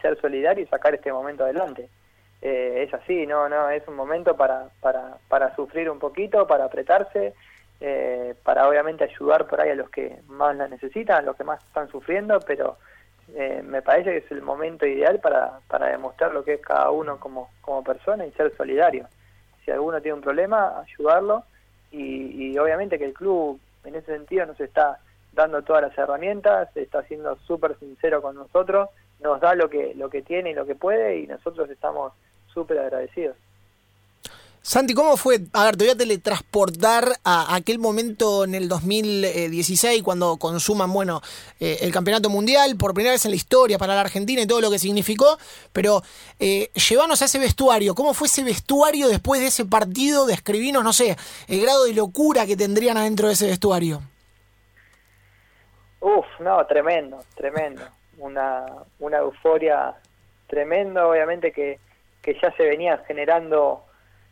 ser 0.01 0.19
solidarios 0.19 0.67
y 0.67 0.69
sacar 0.69 0.93
este 0.93 1.11
momento 1.11 1.43
adelante. 1.43 1.89
Eh, 2.47 2.83
es 2.83 2.93
así, 2.93 3.25
no, 3.25 3.49
no, 3.49 3.71
es 3.71 3.87
un 3.87 3.95
momento 3.95 4.37
para, 4.37 4.69
para, 4.79 5.17
para 5.29 5.55
sufrir 5.55 5.89
un 5.89 5.97
poquito, 5.97 6.45
para 6.45 6.65
apretarse, 6.65 7.33
eh, 7.81 8.35
para 8.43 8.69
obviamente 8.69 9.03
ayudar 9.03 9.47
por 9.47 9.59
ahí 9.59 9.71
a 9.71 9.75
los 9.75 9.89
que 9.89 10.19
más 10.27 10.55
la 10.55 10.67
necesitan, 10.67 11.25
los 11.25 11.35
que 11.35 11.43
más 11.43 11.59
están 11.63 11.89
sufriendo, 11.89 12.39
pero 12.41 12.77
eh, 13.33 13.63
me 13.65 13.81
parece 13.81 14.11
que 14.11 14.17
es 14.17 14.31
el 14.31 14.43
momento 14.43 14.85
ideal 14.85 15.19
para, 15.21 15.57
para 15.67 15.87
demostrar 15.87 16.35
lo 16.35 16.43
que 16.43 16.53
es 16.53 16.61
cada 16.61 16.91
uno 16.91 17.19
como, 17.19 17.49
como 17.61 17.83
persona 17.83 18.27
y 18.27 18.31
ser 18.33 18.55
solidario. 18.55 19.07
Si 19.63 19.71
alguno 19.71 19.99
tiene 19.99 20.13
un 20.13 20.21
problema, 20.21 20.79
ayudarlo 20.81 21.45
y, 21.89 22.51
y 22.51 22.59
obviamente 22.59 22.99
que 22.99 23.05
el 23.05 23.13
club 23.15 23.59
en 23.85 23.95
ese 23.95 24.13
sentido 24.17 24.45
nos 24.45 24.59
está 24.59 24.99
dando 25.33 25.63
todas 25.63 25.81
las 25.81 25.97
herramientas, 25.97 26.69
está 26.77 27.01
siendo 27.05 27.37
súper 27.37 27.75
sincero 27.79 28.21
con 28.21 28.35
nosotros, 28.35 28.89
nos 29.19 29.41
da 29.41 29.55
lo 29.55 29.67
que, 29.67 29.95
lo 29.95 30.11
que 30.11 30.21
tiene 30.21 30.51
y 30.51 30.53
lo 30.53 30.67
que 30.67 30.75
puede 30.75 31.17
y 31.17 31.25
nosotros 31.25 31.67
estamos 31.71 32.13
súper 32.55 32.79
agradecidos. 32.79 33.35
Santi, 34.65 34.95
¿cómo 34.95 35.15
fue? 35.15 35.41
A 35.53 35.65
ver, 35.65 35.77
te 35.77 35.83
voy 35.83 35.93
a 35.93 35.95
teletransportar 35.95 37.05
a 37.23 37.53
aquel 37.53 37.77
momento 37.77 38.45
en 38.45 38.55
el 38.55 38.67
2016 38.67 40.01
cuando 40.01 40.37
consuman, 40.37 40.91
bueno, 40.91 41.21
eh, 41.59 41.77
el 41.81 41.91
campeonato 41.91 42.31
mundial 42.31 42.75
por 42.75 42.95
primera 42.95 43.13
vez 43.13 43.23
en 43.25 43.31
la 43.31 43.35
historia 43.35 43.77
para 43.77 43.93
la 43.93 44.01
Argentina 44.01 44.41
y 44.41 44.47
todo 44.47 44.61
lo 44.61 44.71
que 44.71 44.79
significó, 44.79 45.37
pero 45.71 46.01
eh, 46.39 46.71
llevanos 46.89 47.21
a 47.21 47.25
ese 47.25 47.37
vestuario. 47.37 47.93
¿Cómo 47.93 48.15
fue 48.15 48.25
ese 48.25 48.43
vestuario 48.43 49.07
después 49.07 49.39
de 49.39 49.47
ese 49.47 49.65
partido? 49.65 50.25
Describinos, 50.25 50.83
no 50.83 50.93
sé, 50.93 51.15
el 51.47 51.61
grado 51.61 51.85
de 51.85 51.93
locura 51.93 52.47
que 52.47 52.57
tendrían 52.57 52.97
adentro 52.97 53.27
de 53.27 53.33
ese 53.33 53.45
vestuario. 53.45 54.01
Uf, 55.99 56.25
no, 56.39 56.65
tremendo, 56.65 57.19
tremendo. 57.35 57.83
Una, 58.17 58.65
una 58.97 59.17
euforia 59.19 59.93
tremenda, 60.47 61.07
obviamente 61.07 61.51
que, 61.51 61.84
que 62.25 62.33
ya 62.41 62.51
se 62.57 62.63
venía 62.63 62.97
generando 63.07 63.83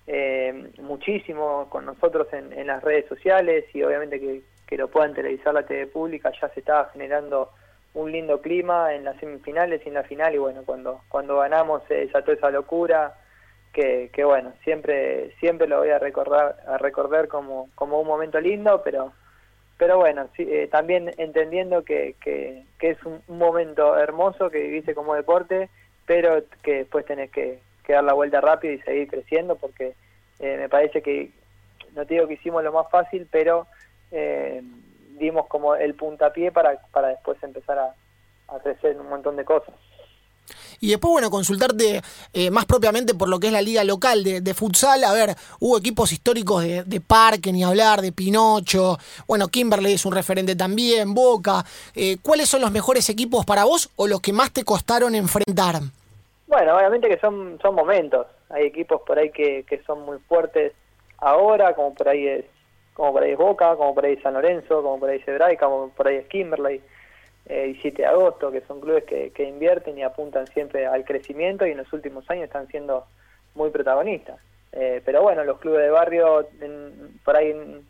eh, 0.07 0.71
muchísimo 0.81 1.67
con 1.69 1.85
nosotros 1.85 2.27
en, 2.33 2.65
las 2.65 2.83
redes 2.83 3.05
sociales 3.07 3.65
y 3.71 3.83
obviamente 3.83 4.19
que, 4.19 4.41
lo 4.75 4.87
puedan 4.87 5.13
televisar 5.13 5.53
la 5.53 5.67
TV 5.67 5.85
pública 5.85 6.31
ya 6.41 6.49
se 6.49 6.61
estaba 6.61 6.89
generando 6.89 7.51
un 7.93 8.11
lindo 8.11 8.41
clima 8.41 8.95
en 8.95 9.03
las 9.03 9.15
semifinales 9.17 9.83
y 9.85 9.89
en 9.89 9.93
la 9.93 10.01
final 10.01 10.33
y 10.33 10.39
bueno 10.39 10.63
cuando 10.65 11.01
cuando 11.09 11.37
ganamos 11.37 11.83
se 11.87 11.93
desató 11.93 12.31
esa 12.31 12.49
locura 12.49 13.13
que, 13.71 14.09
que 14.11 14.23
bueno 14.23 14.51
siempre 14.63 15.35
siempre 15.39 15.67
lo 15.67 15.77
voy 15.77 15.91
a 15.91 15.99
recordar 15.99 16.55
a 16.65 16.79
recordar 16.79 17.27
como 17.27 17.69
como 17.75 18.01
un 18.01 18.07
momento 18.07 18.39
lindo 18.39 18.81
pero 18.83 19.13
pero 19.77 19.99
bueno 19.99 20.27
eh, 20.39 20.67
también 20.71 21.11
entendiendo 21.17 21.83
que, 21.83 22.15
que, 22.19 22.65
es 22.79 22.97
un, 23.03 23.21
momento 23.27 23.95
hermoso 23.95 24.49
que 24.49 24.57
viviste 24.57 24.95
como 24.95 25.13
deporte 25.13 25.69
pero 26.07 26.43
que 26.63 26.77
después 26.77 27.05
tenés 27.05 27.29
que, 27.29 27.59
que 27.83 27.93
dar 27.93 28.03
la 28.03 28.13
vuelta 28.13 28.41
rápido 28.41 28.73
y 28.73 28.81
seguir 28.81 29.07
creciendo 29.07 29.55
porque 29.55 29.95
eh, 30.39 30.57
me 30.57 30.69
parece 30.69 31.01
que, 31.01 31.31
no 31.95 32.05
te 32.05 32.15
digo 32.15 32.27
que 32.27 32.35
hicimos 32.35 32.63
lo 32.63 32.73
más 32.73 32.89
fácil, 32.89 33.27
pero 33.31 33.67
eh, 34.11 34.61
dimos 35.19 35.47
como 35.47 35.75
el 35.75 35.93
puntapié 35.93 36.51
para, 36.51 36.79
para 36.91 37.09
después 37.09 37.41
empezar 37.43 37.79
a, 37.79 37.95
crecer 38.61 38.91
en 38.91 38.99
un 38.99 39.09
montón 39.09 39.35
de 39.35 39.45
cosas. 39.45 39.73
Y 40.79 40.89
después, 40.89 41.13
bueno, 41.13 41.31
consultarte 41.31 42.01
eh, 42.33 42.51
más 42.51 42.65
propiamente 42.65 43.15
por 43.15 43.29
lo 43.29 43.39
que 43.39 43.47
es 43.47 43.53
la 43.53 43.61
liga 43.61 43.83
local 43.83 44.23
de, 44.23 44.53
futsal. 44.53 45.03
A 45.05 45.13
ver, 45.13 45.35
hubo 45.59 45.77
equipos 45.77 46.11
históricos 46.11 46.61
de, 46.61 46.83
de, 46.83 47.01
Parque, 47.01 47.53
ni 47.53 47.63
hablar, 47.63 48.01
de 48.01 48.11
Pinocho. 48.11 48.99
Bueno, 49.25 49.47
Kimberley 49.47 49.93
es 49.93 50.05
un 50.05 50.11
referente 50.11 50.55
también, 50.55 51.13
Boca. 51.13 51.65
¿Cuáles 52.21 52.49
son 52.49 52.61
los 52.61 52.71
mejores 52.71 53.09
equipos 53.09 53.45
para 53.45 53.63
vos 53.63 53.89
o 53.95 54.07
los 54.07 54.19
que 54.19 54.33
más 54.33 54.51
te 54.51 54.65
costaron 54.65 55.15
enfrentar? 55.15 55.81
Bueno, 56.53 56.77
obviamente 56.77 57.09
que 57.09 57.17
son, 57.17 57.57
son 57.63 57.73
momentos. 57.73 58.27
Hay 58.49 58.65
equipos 58.67 59.01
por 59.01 59.17
ahí 59.17 59.31
que, 59.31 59.63
que 59.63 59.81
son 59.85 60.01
muy 60.03 60.19
fuertes 60.19 60.73
ahora, 61.17 61.73
como 61.73 61.95
por 61.95 62.07
ahí 62.07 62.27
es 62.27 62.45
como 62.93 63.11
por 63.11 63.23
ahí 63.23 63.31
es 63.31 63.37
Boca, 63.39 63.75
como 63.75 63.95
por 63.95 64.05
ahí 64.05 64.13
es 64.13 64.21
San 64.21 64.35
Lorenzo, 64.35 64.83
como 64.83 64.99
por 64.99 65.09
ahí 65.09 65.17
es 65.17 65.27
Hebraica, 65.27 65.65
como 65.65 65.89
por 65.89 66.07
ahí 66.07 66.17
es 66.17 66.27
Kimberley, 66.27 66.79
eh, 67.47 67.63
17 67.63 68.03
de 68.03 68.07
agosto, 68.07 68.51
que 68.51 68.61
son 68.61 68.81
clubes 68.81 69.03
que, 69.05 69.31
que 69.31 69.45
invierten 69.45 69.97
y 69.97 70.03
apuntan 70.03 70.45
siempre 70.45 70.85
al 70.85 71.03
crecimiento 71.05 71.65
y 71.65 71.71
en 71.71 71.77
los 71.77 71.91
últimos 71.91 72.29
años 72.29 72.43
están 72.43 72.67
siendo 72.67 73.07
muy 73.55 73.71
protagonistas. 73.71 74.39
Eh, 74.73 75.01
pero 75.03 75.23
bueno, 75.23 75.43
los 75.43 75.57
clubes 75.57 75.81
de 75.81 75.89
barrio, 75.89 76.47
por 77.25 77.35
ahí 77.35 77.49
en, 77.49 77.83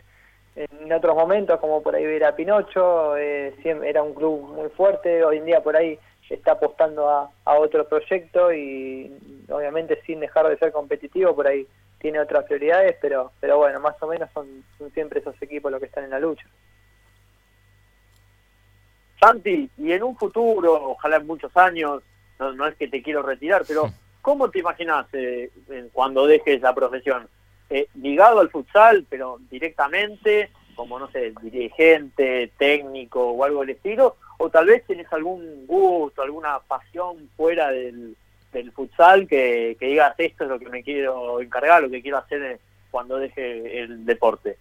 en, 0.55 0.93
otros 0.93 1.17
momentos, 1.17 1.59
como 1.59 1.83
por 1.83 1.95
ahí 1.95 2.05
era 2.05 2.33
Pinocho, 2.33 3.17
eh, 3.17 3.53
era 3.65 4.01
un 4.03 4.13
club 4.13 4.53
muy 4.55 4.69
fuerte, 4.69 5.21
hoy 5.25 5.39
en 5.39 5.45
día 5.47 5.61
por 5.61 5.75
ahí 5.75 5.99
está 6.29 6.53
apostando 6.53 7.09
a, 7.09 7.29
otro 7.45 7.87
proyecto 7.87 8.53
y 8.53 9.11
obviamente 9.49 10.01
sin 10.05 10.19
dejar 10.19 10.47
de 10.47 10.57
ser 10.57 10.71
competitivo, 10.71 11.35
por 11.35 11.47
ahí 11.47 11.67
tiene 11.99 12.19
otras 12.19 12.45
prioridades, 12.45 12.97
pero, 13.01 13.31
pero 13.39 13.57
bueno, 13.57 13.79
más 13.79 13.95
o 14.01 14.07
menos 14.07 14.29
son, 14.33 14.63
siempre 14.93 15.19
esos 15.19 15.39
equipos 15.41 15.71
los 15.71 15.79
que 15.79 15.87
están 15.87 16.03
en 16.03 16.09
la 16.09 16.19
lucha. 16.19 16.45
Santi, 19.19 19.69
y 19.77 19.91
en 19.91 20.03
un 20.03 20.17
futuro, 20.17 20.91
ojalá 20.91 21.17
en 21.17 21.27
muchos 21.27 21.55
años, 21.55 22.03
no, 22.39 22.67
es 22.67 22.75
que 22.75 22.89
te 22.89 23.01
quiero 23.01 23.21
retirar, 23.21 23.63
pero 23.65 23.89
¿cómo 24.21 24.49
te 24.49 24.59
imaginas 24.59 25.07
eh, 25.13 25.49
cuando 25.93 26.27
dejes 26.27 26.61
la 26.61 26.75
profesión? 26.75 27.29
Eh, 27.69 27.87
ligado 27.95 28.39
al 28.39 28.49
futsal, 28.49 29.05
pero 29.09 29.39
directamente, 29.49 30.49
como 30.75 30.99
no 30.99 31.09
sé, 31.09 31.33
dirigente, 31.41 32.51
técnico 32.57 33.31
o 33.31 33.43
algo 33.43 33.61
del 33.61 33.71
estilo, 33.71 34.17
o 34.43 34.49
tal 34.49 34.65
vez 34.65 34.83
tienes 34.85 35.07
algún 35.13 35.65
gusto, 35.65 36.21
alguna 36.21 36.59
pasión 36.59 37.29
fuera 37.37 37.71
del, 37.71 38.17
futsal 38.73 39.25
que, 39.25 39.77
digas 39.79 40.15
esto 40.17 40.43
es 40.43 40.49
lo 40.49 40.59
que 40.59 40.67
me 40.67 40.83
quiero 40.83 41.39
encargar, 41.39 41.81
lo 41.81 41.89
que 41.89 42.01
quiero 42.01 42.17
hacer 42.17 42.59
cuando 42.91 43.17
deje 43.17 43.79
el 43.79 44.05
deporte. 44.05 44.57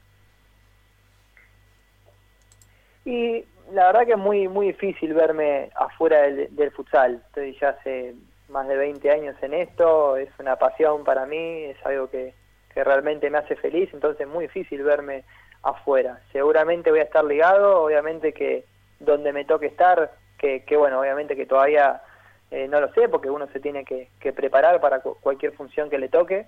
Y 3.04 3.44
la 3.72 3.86
verdad 3.86 4.06
que 4.06 4.12
es 4.12 4.18
muy 4.18 4.46
muy 4.46 4.68
difícil 4.68 5.14
verme 5.14 5.70
afuera 5.74 6.22
del, 6.30 6.70
futsal. 6.70 7.20
Estoy 7.26 7.58
ya 7.60 7.70
hace 7.70 8.14
más 8.50 8.68
de 8.68 8.76
20 8.76 9.10
años 9.10 9.34
en 9.42 9.54
esto, 9.54 10.16
es 10.16 10.30
una 10.38 10.54
pasión 10.56 11.02
para 11.02 11.26
mí, 11.26 11.64
es 11.64 11.84
algo 11.84 12.08
que, 12.08 12.34
que 12.72 12.84
realmente 12.84 13.28
me 13.30 13.38
hace 13.38 13.56
feliz, 13.56 13.90
entonces 13.92 14.20
es 14.20 14.32
muy 14.32 14.44
difícil 14.44 14.84
verme 14.84 15.24
afuera. 15.64 16.20
Seguramente 16.30 16.92
voy 16.92 17.00
a 17.00 17.04
estar 17.04 17.24
ligado, 17.24 17.82
obviamente 17.82 18.32
que 18.32 18.64
donde 19.04 19.32
me 19.32 19.44
toque 19.44 19.66
estar, 19.66 20.12
que, 20.38 20.64
que 20.64 20.76
bueno, 20.76 21.00
obviamente 21.00 21.36
que 21.36 21.46
todavía 21.46 22.02
eh, 22.52 22.68
no 22.68 22.82
lo 22.82 22.92
sé 22.92 23.08
porque 23.08 23.30
uno 23.30 23.46
se 23.46 23.60
tiene 23.60 23.82
que, 23.82 24.08
preparar 24.34 24.78
para 24.78 25.00
cualquier 25.00 25.52
función 25.52 25.88
que 25.88 25.98
le 25.98 26.10
toque, 26.10 26.46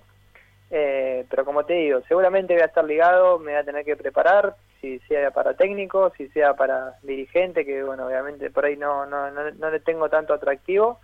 eh, 0.71 1.25
pero 1.31 1.47
como 1.47 1.65
te 1.65 1.73
digo, 1.73 2.03
seguramente 2.07 2.53
voy 2.53 2.63
a 2.63 2.67
estar 2.67 2.85
ligado, 2.85 3.39
me 3.39 3.53
voy 3.53 3.61
a 3.61 3.65
tener 3.65 3.87
que 3.87 3.97
preparar, 3.97 4.55
si 4.83 4.99
sea 5.01 5.31
para 5.31 5.55
técnico, 5.55 6.13
si 6.17 6.29
sea 6.29 6.53
para 6.53 6.99
dirigente, 7.03 7.65
que 7.65 7.83
bueno, 7.83 8.07
obviamente 8.07 8.51
por 8.51 8.67
ahí 8.67 8.77
no, 8.77 9.07
no, 9.07 9.31
no, 9.31 9.71
le 9.71 9.81
tengo 9.81 10.11
tanto 10.11 10.35
atractivo, 10.35 11.01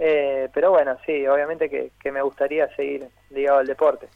eh, 0.00 0.48
pero 0.52 0.72
bueno, 0.72 0.96
sí, 1.06 1.28
obviamente 1.28 1.70
que, 1.70 1.92
que 2.02 2.10
me 2.10 2.20
gustaría 2.20 2.66
seguir 2.74 3.06
ligado 3.30 3.58
al 3.60 3.68
deporte. 3.68 4.08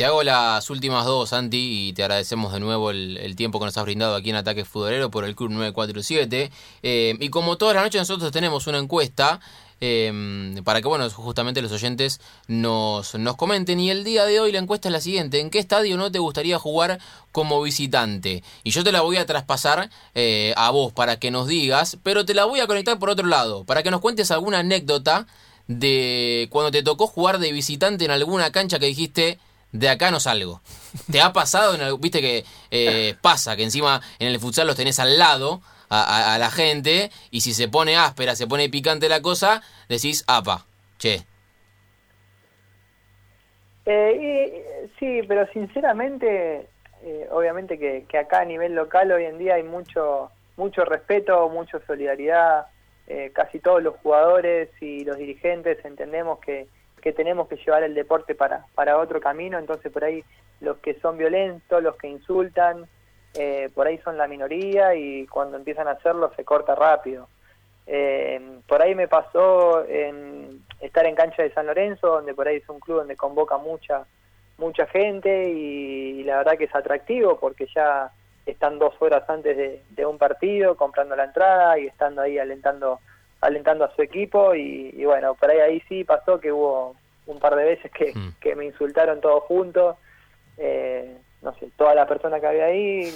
Te 0.00 0.06
hago 0.06 0.22
las 0.22 0.70
últimas 0.70 1.04
dos, 1.04 1.28
Santi, 1.28 1.88
y 1.88 1.92
te 1.92 2.02
agradecemos 2.02 2.54
de 2.54 2.58
nuevo 2.58 2.90
el, 2.90 3.36
tiempo 3.36 3.58
que 3.58 3.66
nos 3.66 3.76
has 3.76 3.84
brindado 3.84 4.14
aquí 4.14 4.30
en 4.30 4.36
Ataque 4.36 4.64
Futbolero 4.64 5.10
por 5.10 5.26
el 5.26 5.36
Club 5.36 5.50
947. 5.50 6.50
Eh, 6.82 7.16
y 7.20 7.28
como 7.28 7.58
todas 7.58 7.74
las 7.74 7.84
noches 7.84 8.00
nosotros 8.00 8.32
tenemos 8.32 8.66
una 8.66 8.78
encuesta 8.78 9.40
eh, 9.82 10.58
para 10.64 10.80
que, 10.80 10.88
bueno, 10.88 11.10
justamente 11.10 11.60
los 11.60 11.70
oyentes 11.72 12.22
nos, 12.48 13.14
nos 13.16 13.36
comenten. 13.36 13.78
Y 13.78 13.90
el 13.90 14.02
día 14.02 14.24
de 14.24 14.40
hoy 14.40 14.52
la 14.52 14.60
encuesta 14.60 14.88
es 14.88 14.92
la 14.92 15.02
siguiente. 15.02 15.38
¿En 15.38 15.50
qué 15.50 15.58
estadio 15.58 15.98
no 15.98 16.10
te 16.10 16.18
gustaría 16.18 16.58
jugar 16.58 16.98
como 17.30 17.60
visitante? 17.60 18.42
Y 18.64 18.70
yo 18.70 18.82
te 18.82 18.92
la 18.92 19.02
voy 19.02 19.18
a 19.18 19.26
traspasar 19.26 19.90
eh, 20.14 20.54
a 20.56 20.70
vos 20.70 20.94
para 20.94 21.18
que 21.18 21.30
nos 21.30 21.46
digas, 21.46 21.98
pero 22.02 22.24
te 22.24 22.32
la 22.32 22.46
voy 22.46 22.60
a 22.60 22.66
conectar 22.66 22.98
por 22.98 23.10
otro 23.10 23.26
lado, 23.26 23.64
para 23.64 23.82
que 23.82 23.90
nos 23.90 24.00
cuentes 24.00 24.30
alguna 24.30 24.60
anécdota 24.60 25.26
de 25.68 26.48
cuando 26.50 26.70
te 26.70 26.82
tocó 26.82 27.06
jugar 27.06 27.38
de 27.38 27.52
visitante 27.52 28.06
en 28.06 28.12
alguna 28.12 28.50
cancha 28.50 28.78
que 28.78 28.86
dijiste 28.86 29.38
de 29.72 29.88
acá 29.88 30.10
no 30.10 30.20
salgo. 30.20 30.60
¿Te 31.10 31.20
ha 31.20 31.32
pasado? 31.32 31.98
Viste 31.98 32.20
que 32.20 32.44
eh, 32.70 33.14
pasa, 33.20 33.56
que 33.56 33.62
encima 33.62 34.00
en 34.18 34.28
el 34.28 34.40
futsal 34.40 34.66
los 34.66 34.76
tenés 34.76 34.98
al 34.98 35.18
lado 35.18 35.60
a, 35.88 36.36
la 36.38 36.50
gente 36.50 37.10
y 37.32 37.40
si 37.40 37.52
se 37.52 37.68
pone 37.68 37.96
áspera, 37.96 38.36
se 38.36 38.46
pone 38.46 38.68
picante 38.68 39.08
la 39.08 39.20
cosa, 39.22 39.60
decís, 39.88 40.24
apa, 40.28 40.64
che. 40.98 41.22
Eh, 43.86 44.88
sí, 45.00 45.22
pero 45.26 45.48
sinceramente, 45.52 46.68
eh, 47.02 47.28
obviamente 47.32 47.76
que, 47.76 48.04
que, 48.08 48.18
acá 48.18 48.40
a 48.40 48.44
nivel 48.44 48.76
local 48.76 49.10
hoy 49.10 49.24
en 49.24 49.38
día 49.38 49.54
hay 49.54 49.64
mucho, 49.64 50.30
mucho 50.56 50.84
respeto, 50.84 51.48
mucha 51.48 51.80
solidaridad. 51.86 52.66
casi 53.32 53.58
todos 53.58 53.82
los 53.82 53.96
jugadores 53.96 54.68
y 54.80 55.04
los 55.04 55.16
dirigentes 55.16 55.84
entendemos 55.84 56.38
que, 56.38 56.68
que 57.00 57.12
tenemos 57.12 57.48
que 57.48 57.56
llevar 57.56 57.82
el 57.82 57.94
deporte 57.94 58.34
para, 58.34 58.66
para 58.74 58.98
otro 58.98 59.20
camino, 59.20 59.58
entonces 59.58 59.90
por 59.92 60.04
ahí 60.04 60.24
los 60.60 60.78
que 60.78 60.94
son 61.00 61.16
violentos, 61.18 61.82
los 61.82 61.96
que 61.96 62.08
insultan, 62.08 62.86
eh, 63.34 63.70
por 63.74 63.86
ahí 63.86 63.98
son 63.98 64.16
la 64.16 64.26
minoría 64.26 64.94
y 64.94 65.26
cuando 65.26 65.56
empiezan 65.56 65.88
a 65.88 65.92
hacerlo 65.92 66.32
se 66.36 66.44
corta 66.44 66.74
rápido. 66.74 67.28
Eh, 67.86 68.60
por 68.68 68.82
ahí 68.82 68.94
me 68.94 69.08
pasó 69.08 69.84
en 69.86 70.64
estar 70.80 71.06
en 71.06 71.14
cancha 71.14 71.42
de 71.42 71.52
San 71.52 71.66
Lorenzo, 71.66 72.08
donde 72.08 72.34
por 72.34 72.46
ahí 72.46 72.56
es 72.56 72.68
un 72.68 72.80
club 72.80 72.98
donde 72.98 73.16
convoca 73.16 73.58
mucha 73.58 74.06
mucha 74.60 74.86
gente 74.86 75.50
y, 75.50 76.22
la 76.22 76.36
verdad 76.36 76.58
que 76.58 76.64
es 76.64 76.74
atractivo 76.74 77.40
porque 77.40 77.66
ya 77.74 78.12
están 78.46 78.78
dos 78.78 78.94
horas 79.00 79.28
antes 79.28 79.56
de, 79.56 80.06
un 80.06 80.18
partido 80.18 80.76
comprando 80.76 81.16
la 81.16 81.24
entrada 81.24 81.78
y 81.78 81.86
estando 81.86 82.22
ahí 82.22 82.38
alentando 82.38 83.00
alentando 83.40 83.84
a 83.84 83.94
su 83.94 84.02
equipo 84.02 84.54
y, 84.54 85.04
bueno, 85.04 85.34
por 85.34 85.50
ahí 85.50 85.58
ahí 85.58 85.82
sí 85.88 86.04
pasó 86.04 86.40
que 86.40 86.52
hubo 86.52 86.94
un 87.26 87.38
par 87.38 87.56
de 87.56 87.64
veces 87.64 87.90
que, 87.92 88.12
mm. 88.14 88.34
que 88.40 88.54
me 88.54 88.66
insultaron 88.66 89.20
todos 89.20 89.44
juntos, 89.44 89.96
eh, 90.58 91.16
no 91.42 91.54
sé, 91.54 91.70
toda 91.76 91.94
la 91.94 92.06
persona 92.06 92.40
que 92.40 92.46
había 92.46 92.66
ahí 92.66 93.12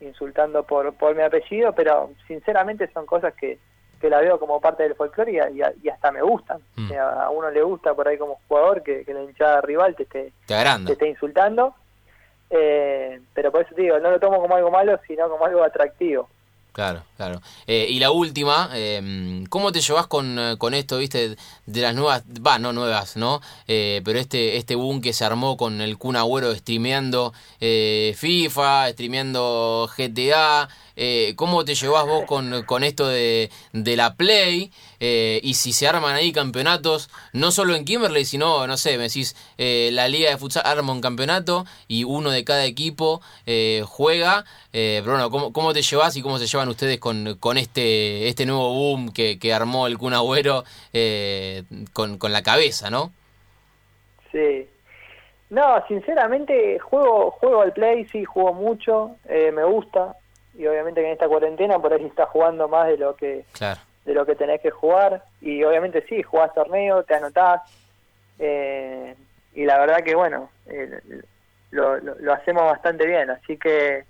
insultando 0.00 0.64
por, 0.64 0.94
por 0.94 1.14
mi 1.14 1.22
apellido, 1.22 1.72
pero 1.74 2.10
sinceramente 2.26 2.90
son 2.92 3.06
cosas 3.06 3.34
que, 3.34 3.58
que 4.00 4.08
la 4.08 4.20
veo 4.20 4.40
como 4.40 4.60
parte 4.60 4.82
del 4.82 4.94
folclore 4.94 5.32
y, 5.32 5.60
y, 5.82 5.88
hasta 5.88 6.10
me 6.10 6.22
gustan. 6.22 6.60
Mm. 6.76 6.92
a 6.94 7.30
uno 7.30 7.50
le 7.50 7.62
gusta 7.62 7.94
por 7.94 8.08
ahí 8.08 8.16
como 8.16 8.40
jugador 8.48 8.82
que, 8.82 9.04
la 9.06 9.22
hinchada 9.22 9.60
rival 9.60 9.94
te 9.94 10.04
esté, 10.04 10.32
te, 10.46 10.92
esté 10.92 11.08
insultando. 11.08 11.74
Eh, 12.48 13.20
pero 13.32 13.52
por 13.52 13.62
eso 13.62 13.74
te 13.74 13.82
digo, 13.82 13.98
no 14.00 14.10
lo 14.10 14.18
tomo 14.18 14.40
como 14.40 14.56
algo 14.56 14.70
malo, 14.70 14.98
sino 15.06 15.28
como 15.28 15.44
algo 15.44 15.62
atractivo. 15.62 16.28
Claro, 16.72 17.02
claro. 17.16 17.42
Eh, 17.66 17.88
y 17.90 17.98
la 17.98 18.12
última, 18.12 18.70
eh, 18.74 19.44
¿cómo 19.48 19.72
te 19.72 19.80
llevas 19.80 20.06
con, 20.06 20.38
eh, 20.38 20.54
con, 20.56 20.72
esto, 20.72 20.98
viste, 20.98 21.36
de 21.66 21.80
las 21.80 21.94
nuevas, 21.96 22.22
va, 22.46 22.60
no 22.60 22.72
nuevas, 22.72 23.16
¿no? 23.16 23.40
Eh, 23.66 24.00
pero 24.04 24.20
este, 24.20 24.56
este 24.56 24.76
boom 24.76 25.00
que 25.00 25.12
se 25.12 25.24
armó 25.24 25.56
con 25.56 25.80
el 25.80 25.98
Kun 25.98 26.14
Agüero 26.14 26.54
streameando 26.54 27.32
FIFA, 27.58 28.90
streameando 28.90 29.90
GTA, 29.96 30.68
eh, 31.02 31.32
¿Cómo 31.34 31.64
te 31.64 31.74
llevas 31.74 32.04
vos 32.04 32.26
con, 32.26 32.62
con 32.64 32.84
esto 32.84 33.08
de, 33.08 33.48
de 33.72 33.96
la 33.96 34.16
Play? 34.16 34.70
Eh, 35.00 35.40
y 35.42 35.54
si 35.54 35.72
se 35.72 35.88
arman 35.88 36.14
ahí 36.14 36.30
campeonatos, 36.30 37.08
no 37.32 37.52
solo 37.52 37.74
en 37.74 37.86
Kimberley, 37.86 38.26
sino, 38.26 38.66
no 38.66 38.76
sé, 38.76 38.98
me 38.98 39.04
decís, 39.04 39.34
eh, 39.56 39.88
la 39.94 40.08
Liga 40.08 40.28
de 40.28 40.36
Futsal 40.36 40.62
arma 40.66 40.92
un 40.92 41.00
campeonato 41.00 41.64
y 41.88 42.04
uno 42.04 42.30
de 42.30 42.44
cada 42.44 42.66
equipo 42.66 43.22
juega. 43.86 44.44
pero 44.72 45.04
bueno, 45.04 45.30
¿cómo, 45.30 45.54
¿cómo, 45.54 45.72
te 45.72 45.80
llevas 45.80 46.18
y 46.18 46.22
cómo 46.22 46.38
se 46.38 46.46
llevan 46.46 46.68
ustedes 46.68 47.00
con, 47.00 47.36
con 47.40 47.56
este, 47.56 48.28
este 48.28 48.44
nuevo 48.44 48.74
boom 48.74 49.10
que, 49.10 49.38
que 49.38 49.54
armó 49.54 49.86
el 49.86 49.96
Kun 49.96 50.12
Agüero 50.12 50.64
con, 51.94 52.18
con 52.18 52.32
la 52.32 52.42
cabeza, 52.42 52.90
no? 52.90 53.10
Sí, 54.30 54.68
no, 55.48 55.82
sinceramente 55.88 56.78
juego 56.78 57.30
juego 57.30 57.62
al 57.62 57.72
play, 57.72 58.04
sí, 58.12 58.22
juego 58.24 58.52
mucho, 58.52 59.16
me 59.26 59.64
gusta 59.64 60.19
y 60.60 60.66
obviamente 60.66 61.00
que 61.00 61.06
en 61.06 61.14
esta 61.14 61.26
cuarentena 61.26 61.78
por 61.78 61.94
ahí 61.94 62.04
estás 62.04 62.28
jugando 62.28 62.68
más 62.68 62.86
de 62.88 62.98
lo 62.98 63.16
que 63.16 63.46
de 64.04 64.14
lo 64.14 64.26
que 64.26 64.34
tenés 64.34 64.60
que 64.60 64.70
jugar. 64.70 65.24
Y 65.40 65.64
obviamente 65.64 66.04
sí, 66.06 66.22
jugás 66.22 66.52
torneo, 66.52 67.02
te 67.04 67.14
anotás 67.14 67.62
eh, 68.38 69.14
y 69.54 69.64
la 69.64 69.78
verdad 69.78 70.04
que 70.04 70.14
bueno, 70.14 70.50
eh, 70.66 71.00
lo, 71.70 71.96
lo, 71.98 72.32
hacemos 72.34 72.64
bastante 72.64 73.06
bien, 73.06 73.30
así 73.30 73.56
que, 73.56 74.04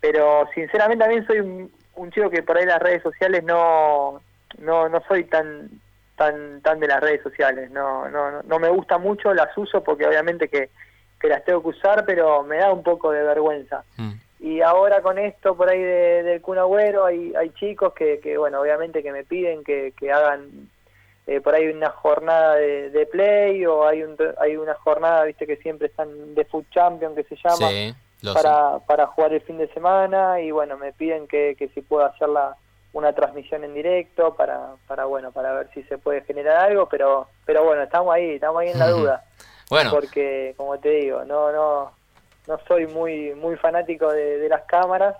pero 0.00 0.46
sinceramente 0.54 1.04
también 1.04 1.26
soy 1.26 1.40
un, 1.40 2.10
chico 2.10 2.30
que 2.30 2.42
por 2.42 2.58
ahí 2.58 2.66
las 2.66 2.80
redes 2.80 3.02
sociales 3.02 3.42
no, 3.44 4.20
no, 4.58 4.88
no 4.88 5.02
soy 5.08 5.24
tan 5.24 5.70
tan 6.16 6.60
tan 6.60 6.80
de 6.80 6.88
las 6.88 7.00
redes 7.00 7.22
sociales, 7.22 7.70
no, 7.70 8.08
no, 8.08 8.42
no 8.42 8.58
me 8.58 8.68
gusta 8.68 8.98
mucho, 8.98 9.32
las 9.32 9.56
uso 9.56 9.82
porque 9.82 10.06
obviamente 10.06 10.48
que, 10.48 10.70
que 11.18 11.28
las 11.28 11.44
tengo 11.44 11.62
que 11.62 11.68
usar, 11.68 12.04
pero 12.04 12.42
me 12.42 12.58
da 12.58 12.72
un 12.72 12.82
poco 12.82 13.10
de 13.10 13.22
vergüenza. 13.22 13.84
Mm 13.96 14.27
y 14.40 14.60
ahora 14.60 15.02
con 15.02 15.18
esto 15.18 15.56
por 15.56 15.68
ahí 15.68 15.80
de, 15.80 16.22
del 16.22 16.40
Kun 16.40 16.58
Agüero 16.58 17.04
hay, 17.04 17.34
hay 17.34 17.50
chicos 17.50 17.92
que, 17.92 18.20
que, 18.20 18.38
bueno, 18.38 18.60
obviamente 18.60 19.02
que 19.02 19.12
me 19.12 19.24
piden 19.24 19.64
que, 19.64 19.92
que 19.98 20.12
hagan 20.12 20.68
eh, 21.26 21.40
por 21.40 21.54
ahí 21.54 21.66
una 21.66 21.90
jornada 21.90 22.54
de, 22.54 23.08
play 23.10 23.66
o 23.66 23.86
hay, 23.86 24.02
un, 24.02 24.16
hay 24.40 24.56
una 24.56 24.74
jornada, 24.74 25.24
viste, 25.24 25.46
que 25.46 25.56
siempre 25.56 25.88
están 25.88 26.34
de 26.34 26.44
Food 26.44 26.66
Champion, 26.70 27.14
que 27.14 27.24
se 27.24 27.36
llama, 27.36 27.94
para, 28.32 28.78
para 28.86 29.06
jugar 29.08 29.32
el 29.32 29.40
fin 29.42 29.58
de 29.58 29.68
semana 29.74 30.40
y 30.40 30.50
bueno, 30.50 30.78
me 30.78 30.92
piden 30.92 31.26
que, 31.26 31.54
que 31.58 31.68
si 31.68 31.82
puedo 31.82 32.06
hacer 32.06 32.28
la, 32.28 32.56
una 32.92 33.12
transmisión 33.12 33.64
en 33.64 33.74
directo 33.74 34.34
para, 34.34 34.74
para, 34.86 35.04
bueno, 35.04 35.32
para 35.32 35.52
ver 35.52 35.68
si 35.74 35.82
se 35.84 35.98
puede 35.98 36.22
generar 36.22 36.70
algo, 36.70 36.88
pero, 36.88 37.28
pero 37.44 37.64
bueno, 37.64 37.82
estamos 37.82 38.14
ahí, 38.14 38.36
estamos 38.36 38.62
ahí 38.62 38.70
en 38.70 38.78
la 38.78 38.88
duda. 38.88 39.24
Bueno. 39.70 39.90
Porque, 39.90 40.54
como 40.56 40.78
te 40.78 40.88
digo, 40.88 41.24
no, 41.24 41.52
no, 41.52 41.92
no 42.48 42.58
soy 42.66 42.86
muy 42.86 43.34
muy 43.34 43.56
fanático 43.56 44.10
de, 44.10 44.48
las 44.48 44.62
cámaras, 44.62 45.16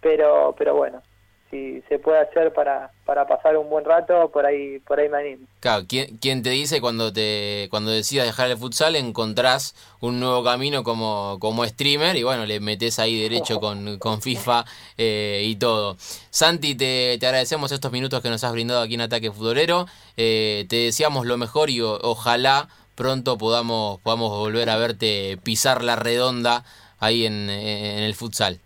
pero 0.00 0.54
pero 0.56 0.76
bueno, 0.76 1.02
si 1.50 1.82
se 1.88 1.98
puede 1.98 2.20
hacer 2.20 2.52
para, 2.52 2.92
para 3.04 3.26
pasar 3.26 3.56
un 3.56 3.68
buen 3.68 3.84
rato, 3.84 4.30
por 4.30 4.46
ahí 4.46 4.78
por 4.78 5.00
ahí 5.00 5.08
me 5.08 5.18
animo. 5.18 5.46
Claro, 5.58 5.84
¿quién, 5.88 6.42
te 6.42 6.50
dice 6.50 6.80
cuando 6.80 7.12
te 7.12 7.66
cuando 7.70 7.90
decidas 7.90 8.26
dejar 8.26 8.50
el 8.52 8.56
futsal 8.56 8.94
encontrás 8.94 9.74
un 10.00 10.20
nuevo 10.20 10.44
camino 10.44 10.84
como, 10.84 11.38
como 11.40 11.66
streamer 11.66 12.16
y 12.16 12.22
bueno, 12.22 12.46
le 12.46 12.60
metes 12.60 13.00
ahí 13.00 13.20
derecho 13.20 13.58
con, 13.60 13.98
con 13.98 14.22
FIFA 14.22 14.64
eh, 14.96 15.42
y 15.44 15.56
todo. 15.56 15.96
Santi, 16.30 16.76
te, 16.76 17.18
te, 17.18 17.26
agradecemos 17.26 17.72
estos 17.72 17.90
minutos 17.90 18.22
que 18.22 18.30
nos 18.30 18.44
has 18.44 18.52
brindado 18.52 18.80
aquí 18.80 18.94
en 18.94 19.00
Ataque 19.00 19.32
Futbolero. 19.32 19.86
Eh, 20.16 20.66
te 20.68 20.76
deseamos 20.76 21.26
lo 21.26 21.36
mejor 21.36 21.68
y 21.68 21.80
ojalá 21.80 22.68
pronto 22.98 23.38
podamos, 23.38 24.00
podamos 24.00 24.36
volver 24.36 24.68
a 24.68 24.76
verte 24.76 25.38
pisar 25.44 25.84
la 25.84 25.94
redonda 25.94 26.64
ahí 26.98 27.26
en, 27.26 27.48
el 27.48 28.12
futsal. 28.16 28.58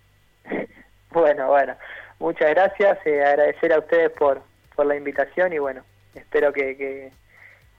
Bueno, 1.11 1.49
bueno, 1.49 1.77
muchas 2.18 2.49
gracias, 2.49 2.99
eh, 3.07 3.23
agradecer 3.23 3.75
a 3.75 3.81
ustedes 3.81 4.11
por, 4.12 4.40
por 4.75 4.87
la 4.87 4.97
invitación 4.97 5.53
y 5.53 5.59
bueno, 5.59 5.83
espero 6.14 6.51
que, 6.51 7.12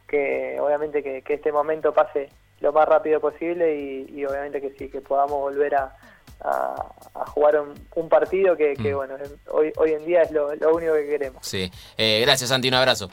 que, 0.08 0.60
obviamente 0.60 1.02
que, 1.02 1.24
este 1.28 1.52
momento 1.52 1.92
pase 1.92 2.30
lo 2.62 2.72
más 2.72 2.88
rápido 2.88 3.20
posible 3.20 3.76
y, 3.76 4.24
obviamente 4.24 4.62
que 4.62 4.70
sí, 4.78 4.89
que 4.89 5.02
podamos 5.02 5.39
volver 5.39 5.74
a, 5.74 5.98
a, 6.42 7.26
jugar 7.34 7.60
un, 7.96 8.10
partido 8.10 8.56
que, 8.56 8.76
mm. 8.78 8.96
bueno, 8.96 9.16
hoy, 9.50 9.74
hoy 9.78 9.94
en 9.94 10.06
día 10.06 10.22
es 10.22 10.30
lo, 10.30 10.50
único 10.72 10.94
que 10.94 11.08
queremos. 11.08 11.44
Sí, 11.44 11.72
eh, 11.98 12.22
gracias 12.22 12.52
Santi, 12.52 12.68
un 12.68 12.76
abrazo. 12.76 13.10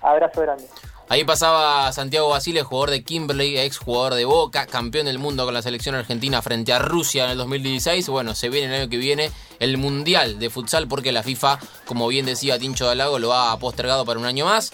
Abrazo 0.00 0.40
grande. 0.42 0.64
Ahí 1.08 1.22
pasaba 1.22 1.92
Santiago 1.92 2.30
Basile, 2.30 2.64
jugador 2.64 2.90
de 2.90 3.04
Kimberley, 3.04 3.58
ex 3.58 3.78
jugador 3.78 4.14
de 4.14 4.24
Boca, 4.24 4.66
campeón 4.66 5.06
del 5.06 5.20
mundo 5.20 5.44
con 5.44 5.54
la 5.54 5.62
selección 5.62 5.94
argentina 5.94 6.42
frente 6.42 6.72
a 6.72 6.80
Rusia 6.80 7.24
en 7.24 7.30
el 7.30 7.38
2016. 7.38 8.08
Bueno, 8.08 8.34
se 8.34 8.48
viene 8.48 8.74
el 8.74 8.82
año 8.82 8.90
que 8.90 8.96
viene 8.96 9.30
el 9.60 9.78
Mundial 9.78 10.40
de 10.40 10.50
Futsal 10.50 10.88
porque 10.88 11.12
la 11.12 11.22
FIFA, 11.22 11.60
como 11.84 12.08
bien 12.08 12.26
decía 12.26 12.58
Tincho 12.58 12.86
Dalago, 12.86 13.20
lo 13.20 13.32
ha 13.32 13.56
postergado 13.60 14.04
para 14.04 14.18
un 14.18 14.26
año 14.26 14.46
más. 14.46 14.72